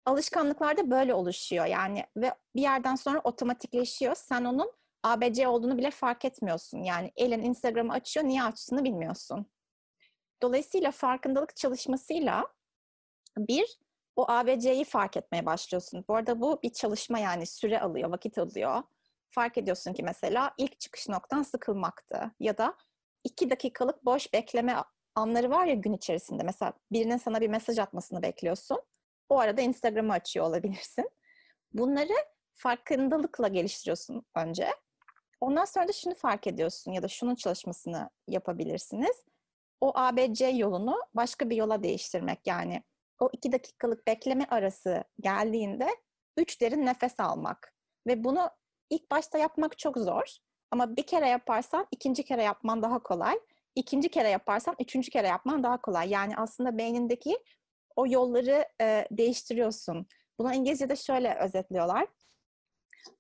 Alışkanlıklar 0.06 0.76
da 0.76 0.90
böyle 0.90 1.14
oluşuyor 1.14 1.66
yani 1.66 2.04
ve 2.16 2.34
bir 2.56 2.62
yerden 2.62 2.94
sonra 2.94 3.20
otomatikleşiyor. 3.24 4.14
Sen 4.14 4.44
onun 4.44 4.72
ABC 5.02 5.48
olduğunu 5.48 5.78
bile 5.78 5.90
fark 5.90 6.24
etmiyorsun. 6.24 6.82
Yani 6.82 7.12
elin 7.16 7.42
Instagram'ı 7.42 7.92
açıyor, 7.92 8.26
niye 8.26 8.42
açtığını 8.42 8.84
bilmiyorsun. 8.84 9.46
Dolayısıyla 10.42 10.90
farkındalık 10.90 11.56
çalışmasıyla 11.56 12.46
bir, 13.38 13.78
o 14.16 14.30
ABC'yi 14.30 14.84
fark 14.84 15.16
etmeye 15.16 15.46
başlıyorsun. 15.46 16.04
Bu 16.08 16.16
arada 16.16 16.40
bu 16.40 16.62
bir 16.62 16.72
çalışma 16.72 17.18
yani 17.18 17.46
süre 17.46 17.80
alıyor, 17.80 18.10
vakit 18.10 18.38
alıyor. 18.38 18.82
Fark 19.30 19.58
ediyorsun 19.58 19.92
ki 19.92 20.02
mesela 20.02 20.54
ilk 20.58 20.80
çıkış 20.80 21.08
noktan 21.08 21.42
sıkılmaktı. 21.42 22.30
Ya 22.40 22.58
da 22.58 22.76
iki 23.24 23.50
dakikalık 23.50 24.04
boş 24.04 24.32
bekleme 24.32 24.76
anları 25.14 25.50
var 25.50 25.66
ya 25.66 25.74
gün 25.74 25.92
içerisinde. 25.92 26.42
Mesela 26.42 26.72
birinin 26.92 27.16
sana 27.16 27.40
bir 27.40 27.48
mesaj 27.48 27.78
atmasını 27.78 28.22
bekliyorsun. 28.22 28.82
O 29.28 29.38
arada 29.38 29.60
Instagram'ı 29.60 30.12
açıyor 30.12 30.46
olabilirsin. 30.46 31.10
Bunları 31.72 32.12
farkındalıkla 32.52 33.48
geliştiriyorsun 33.48 34.22
önce. 34.36 34.68
Ondan 35.40 35.64
sonra 35.64 35.88
da 35.88 35.92
şunu 35.92 36.14
fark 36.14 36.46
ediyorsun 36.46 36.92
ya 36.92 37.02
da 37.02 37.08
şunun 37.08 37.34
çalışmasını 37.34 38.10
yapabilirsiniz. 38.28 39.24
O 39.80 39.92
ABC 39.94 40.46
yolunu 40.46 41.00
başka 41.14 41.50
bir 41.50 41.56
yola 41.56 41.82
değiştirmek 41.82 42.46
yani. 42.46 42.82
O 43.20 43.30
iki 43.32 43.52
dakikalık 43.52 44.06
bekleme 44.06 44.46
arası 44.50 45.04
geldiğinde 45.20 45.88
üç 46.36 46.60
derin 46.60 46.86
nefes 46.86 47.20
almak. 47.20 47.74
Ve 48.06 48.24
bunu 48.24 48.50
ilk 48.90 49.10
başta 49.10 49.38
yapmak 49.38 49.78
çok 49.78 49.98
zor. 49.98 50.36
Ama 50.70 50.96
bir 50.96 51.02
kere 51.02 51.28
yaparsan 51.28 51.86
ikinci 51.90 52.22
kere 52.24 52.42
yapman 52.42 52.82
daha 52.82 53.02
kolay. 53.02 53.38
İkinci 53.74 54.08
kere 54.10 54.28
yaparsan 54.28 54.76
üçüncü 54.80 55.10
kere 55.10 55.26
yapman 55.26 55.62
daha 55.62 55.80
kolay. 55.80 56.10
Yani 56.10 56.36
aslında 56.36 56.78
beynindeki 56.78 57.38
o 57.96 58.06
yolları 58.06 58.68
e, 58.80 59.06
değiştiriyorsun. 59.10 60.06
Bunu 60.38 60.54
İngilizce'de 60.54 60.96
şöyle 60.96 61.34
özetliyorlar. 61.34 62.06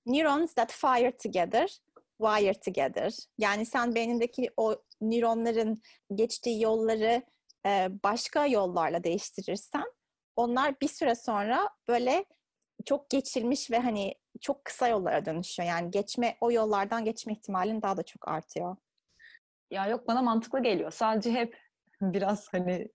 Neurons 0.06 0.54
that 0.54 0.72
fire 0.72 1.16
together 1.16 1.78
wire 2.18 2.60
together. 2.60 3.14
Yani 3.38 3.66
sen 3.66 3.94
beynindeki 3.94 4.50
o 4.56 4.76
nöronların 5.00 5.82
geçtiği 6.14 6.62
yolları 6.62 7.22
e, 7.66 7.88
başka 8.04 8.46
yollarla 8.46 9.04
değiştirirsen 9.04 9.84
onlar 10.36 10.80
bir 10.80 10.88
süre 10.88 11.14
sonra 11.14 11.70
böyle 11.88 12.24
çok 12.84 13.10
geçilmiş 13.10 13.70
ve 13.70 13.78
hani 13.78 14.14
çok 14.40 14.64
kısa 14.64 14.88
yollara 14.88 15.24
dönüşüyor. 15.24 15.68
Yani 15.68 15.90
geçme 15.90 16.36
o 16.40 16.52
yollardan 16.52 17.04
geçme 17.04 17.32
ihtimalin 17.32 17.82
daha 17.82 17.96
da 17.96 18.02
çok 18.02 18.28
artıyor. 18.28 18.76
Ya 19.70 19.86
yok 19.86 20.08
bana 20.08 20.22
mantıklı 20.22 20.62
geliyor. 20.62 20.90
Sadece 20.90 21.32
hep 21.32 21.56
biraz 22.00 22.48
hani 22.52 22.88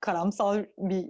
karamsal 0.00 0.64
bir 0.78 1.02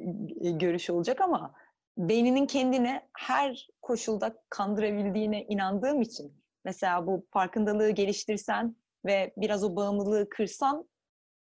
görüş 0.50 0.90
olacak 0.90 1.20
ama 1.20 1.54
beyninin 1.98 2.46
kendini 2.46 3.00
her 3.18 3.68
koşulda 3.82 4.36
kandırabildiğine 4.48 5.44
inandığım 5.44 6.02
için 6.02 6.43
mesela 6.64 7.06
bu 7.06 7.26
farkındalığı 7.30 7.90
geliştirsen 7.90 8.76
ve 9.04 9.34
biraz 9.36 9.64
o 9.64 9.76
bağımlılığı 9.76 10.28
kırsan 10.28 10.88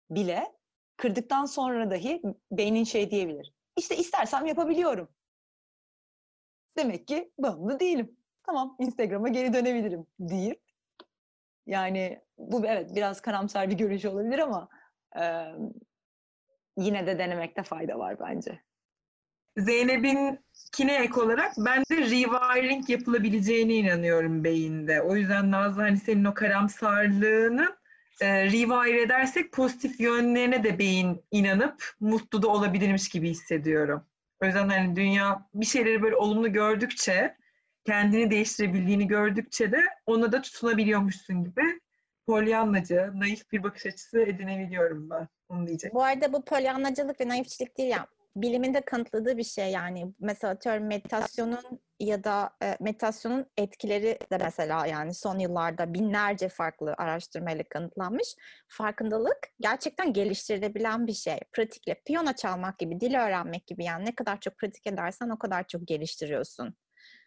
bile 0.09 0.53
kırdıktan 0.97 1.45
sonra 1.45 1.91
dahi 1.91 2.21
beynin 2.51 2.83
şey 2.83 3.11
diyebilir. 3.11 3.53
İşte 3.77 3.97
istersem 3.97 4.45
yapabiliyorum. 4.45 5.09
Demek 6.77 7.07
ki 7.07 7.31
bağımlı 7.37 7.79
değilim. 7.79 8.17
Tamam 8.43 8.75
Instagram'a 8.79 9.29
geri 9.29 9.53
dönebilirim 9.53 10.07
deyip 10.19 10.61
yani 11.65 12.21
bu 12.37 12.65
evet 12.65 12.95
biraz 12.95 13.21
karamsar 13.21 13.69
bir 13.69 13.77
görüş 13.77 14.05
olabilir 14.05 14.39
ama 14.39 14.69
e, 15.19 15.45
yine 16.77 17.07
de 17.07 17.19
denemekte 17.19 17.63
fayda 17.63 17.99
var 17.99 18.19
bence. 18.19 18.61
Zeynep'in 19.57 20.39
kine 20.71 20.95
ek 20.95 21.21
olarak 21.21 21.53
ben 21.57 21.83
de 21.91 21.97
rewiring 21.97 22.89
yapılabileceğine 22.89 23.73
inanıyorum 23.73 24.43
beyinde. 24.43 25.01
O 25.01 25.15
yüzden 25.15 25.51
Nazlı 25.51 25.81
hani 25.81 25.97
senin 25.97 26.25
o 26.25 26.33
karamsarlığını 26.33 27.77
e, 28.21 28.45
rewire 28.45 29.01
edersek 29.01 29.51
pozitif 29.51 29.99
yönlerine 29.99 30.63
de 30.63 30.79
beyin 30.79 31.23
inanıp 31.31 31.83
mutlu 31.99 32.41
da 32.41 32.47
olabilirmiş 32.47 33.09
gibi 33.09 33.29
hissediyorum. 33.29 34.03
O 34.43 34.45
yüzden 34.45 34.69
hani 34.69 34.95
dünya 34.95 35.49
bir 35.53 35.65
şeyleri 35.65 36.01
böyle 36.01 36.15
olumlu 36.15 36.51
gördükçe, 36.51 37.35
kendini 37.85 38.31
değiştirebildiğini 38.31 39.07
gördükçe 39.07 39.71
de 39.71 39.81
ona 40.05 40.31
da 40.31 40.41
tutunabiliyormuşsun 40.41 41.43
gibi 41.43 41.79
polyanlacı, 42.25 43.11
naif 43.13 43.51
bir 43.51 43.63
bakış 43.63 43.85
açısı 43.85 44.19
edinebiliyorum 44.19 45.09
ben. 45.09 45.27
Onu 45.49 45.67
diyecek. 45.67 45.93
Bu 45.93 46.03
arada 46.03 46.33
bu 46.33 46.45
polyanlacılık 46.45 47.21
ve 47.21 47.27
naifçilik 47.27 47.77
değil 47.77 47.89
ya 47.89 48.07
bilimin 48.41 48.73
de 48.73 48.81
kanıtladığı 48.81 49.37
bir 49.37 49.43
şey 49.43 49.71
yani 49.71 50.13
mesela 50.19 50.53
atıyorum 50.53 50.87
meditasyonun 50.87 51.79
ya 51.99 52.23
da 52.23 52.49
e, 52.63 52.77
meditasyonun 52.79 53.45
etkileri 53.57 54.19
de 54.31 54.37
mesela 54.37 54.85
yani 54.85 55.13
son 55.13 55.39
yıllarda 55.39 55.93
binlerce 55.93 56.49
farklı 56.49 56.95
araştırmayla 56.97 57.63
kanıtlanmış. 57.69 58.35
Farkındalık 58.67 59.37
gerçekten 59.59 60.13
geliştirilebilen 60.13 61.07
bir 61.07 61.13
şey. 61.13 61.39
Pratikle 61.51 62.01
piyano 62.05 62.33
çalmak 62.33 62.79
gibi, 62.79 62.99
dil 62.99 63.15
öğrenmek 63.15 63.67
gibi 63.67 63.83
yani 63.83 64.05
ne 64.05 64.15
kadar 64.15 64.39
çok 64.39 64.57
pratik 64.57 64.87
edersen 64.87 65.29
o 65.29 65.39
kadar 65.39 65.67
çok 65.67 65.87
geliştiriyorsun. 65.87 66.75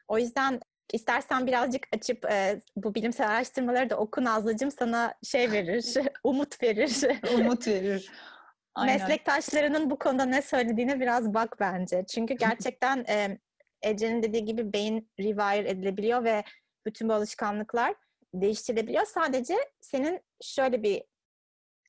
O 0.08 0.18
yüzden 0.18 0.60
istersen 0.92 1.46
birazcık 1.46 1.86
açıp 1.92 2.24
e, 2.24 2.60
bu 2.76 2.94
bilimsel 2.94 3.28
araştırmaları 3.28 3.90
da 3.90 3.96
oku 3.96 4.24
Nazlıcığım 4.24 4.70
sana 4.70 5.14
şey 5.24 5.52
verir, 5.52 5.94
umut 6.24 6.62
verir. 6.62 7.00
umut 7.34 7.68
verir. 7.68 8.10
Aynen. 8.74 8.98
Meslektaşlarının 8.98 9.90
bu 9.90 9.98
konuda 9.98 10.24
ne 10.24 10.42
söylediğine 10.42 11.00
biraz 11.00 11.34
bak 11.34 11.56
bence. 11.60 12.04
Çünkü 12.08 12.34
gerçekten 12.34 13.04
e, 13.08 13.38
Ece'nin 13.82 14.22
dediği 14.22 14.44
gibi 14.44 14.72
beyin 14.72 15.10
rewire 15.20 15.70
edilebiliyor 15.70 16.24
ve 16.24 16.44
bütün 16.86 17.08
bu 17.08 17.12
alışkanlıklar 17.12 17.94
değiştirilebiliyor. 18.34 19.04
Sadece 19.06 19.54
senin 19.80 20.20
şöyle 20.42 20.82
bir 20.82 21.02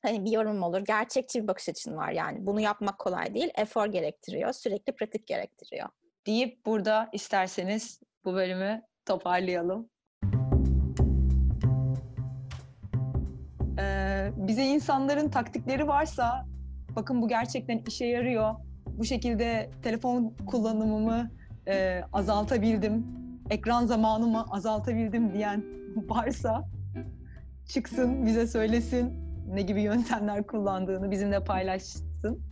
hani 0.02 0.24
bir 0.24 0.30
yorum 0.30 0.62
olur. 0.62 0.80
Gerçekçi 0.80 1.42
bir 1.42 1.48
bakış 1.48 1.68
açın 1.68 1.96
var 1.96 2.10
yani. 2.12 2.46
Bunu 2.46 2.60
yapmak 2.60 2.98
kolay 2.98 3.34
değil. 3.34 3.50
Efor 3.54 3.86
gerektiriyor. 3.86 4.52
Sürekli 4.52 4.92
pratik 4.94 5.26
gerektiriyor. 5.26 5.88
Deyip 6.26 6.66
burada 6.66 7.08
isterseniz 7.12 8.00
bu 8.24 8.34
bölümü 8.34 8.82
toparlayalım. 9.06 9.90
Ee, 13.78 14.30
bize 14.36 14.64
insanların 14.64 15.30
taktikleri 15.30 15.88
varsa 15.88 16.51
bakın 16.96 17.22
bu 17.22 17.28
gerçekten 17.28 17.82
işe 17.88 18.06
yarıyor. 18.06 18.54
Bu 18.98 19.04
şekilde 19.04 19.70
telefon 19.82 20.34
kullanımımı 20.46 21.30
e, 21.68 22.00
azaltabildim, 22.12 23.06
ekran 23.50 23.86
zamanımı 23.86 24.44
azaltabildim 24.50 25.34
diyen 25.34 25.64
varsa 26.08 26.68
çıksın, 27.68 28.26
bize 28.26 28.46
söylesin 28.46 29.12
ne 29.48 29.62
gibi 29.62 29.82
yöntemler 29.82 30.46
kullandığını 30.46 31.10
bizimle 31.10 31.44
paylaşsın. 31.44 32.42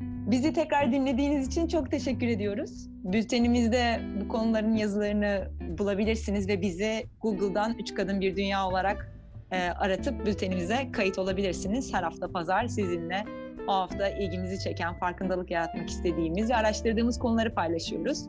Bizi 0.00 0.52
tekrar 0.52 0.92
dinlediğiniz 0.92 1.48
için 1.48 1.68
çok 1.68 1.90
teşekkür 1.90 2.26
ediyoruz. 2.26 2.86
Bültenimizde 2.88 4.00
bu 4.20 4.28
konuların 4.28 4.74
yazılarını 4.76 5.48
bulabilirsiniz 5.78 6.48
ve 6.48 6.62
bizi 6.62 7.06
Google'dan 7.20 7.78
Üç 7.78 7.94
Kadın 7.94 8.20
Bir 8.20 8.36
Dünya 8.36 8.68
olarak 8.68 9.12
e, 9.50 9.60
aratıp 9.60 10.26
bültenimize 10.26 10.92
kayıt 10.92 11.18
olabilirsiniz. 11.18 11.94
Her 11.94 12.02
hafta 12.02 12.28
pazar 12.28 12.68
sizinle 12.68 13.24
o 13.68 13.72
hafta 13.72 14.08
ilgimizi 14.08 14.58
çeken, 14.58 14.94
farkındalık 14.94 15.50
yaratmak 15.50 15.90
istediğimiz 15.90 16.50
ve 16.50 16.56
araştırdığımız 16.56 17.18
konuları 17.18 17.54
paylaşıyoruz. 17.54 18.26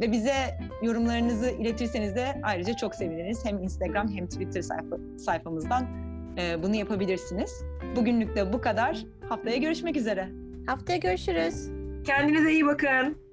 Ve 0.00 0.12
bize 0.12 0.34
yorumlarınızı 0.82 1.50
iletirseniz 1.50 2.16
de 2.16 2.40
ayrıca 2.42 2.76
çok 2.76 2.94
seviniriz. 2.94 3.44
Hem 3.44 3.62
Instagram 3.62 4.08
hem 4.08 4.26
Twitter 4.26 4.62
sayfa, 4.62 4.96
sayfamızdan 5.18 5.86
e, 6.38 6.62
bunu 6.62 6.76
yapabilirsiniz. 6.76 7.64
Bugünlük 7.96 8.36
de 8.36 8.52
bu 8.52 8.60
kadar. 8.60 9.04
Haftaya 9.28 9.56
görüşmek 9.56 9.96
üzere. 9.96 10.28
Haftaya 10.66 10.98
görüşürüz. 10.98 11.70
Kendinize 12.04 12.52
iyi 12.52 12.66
bakın. 12.66 13.29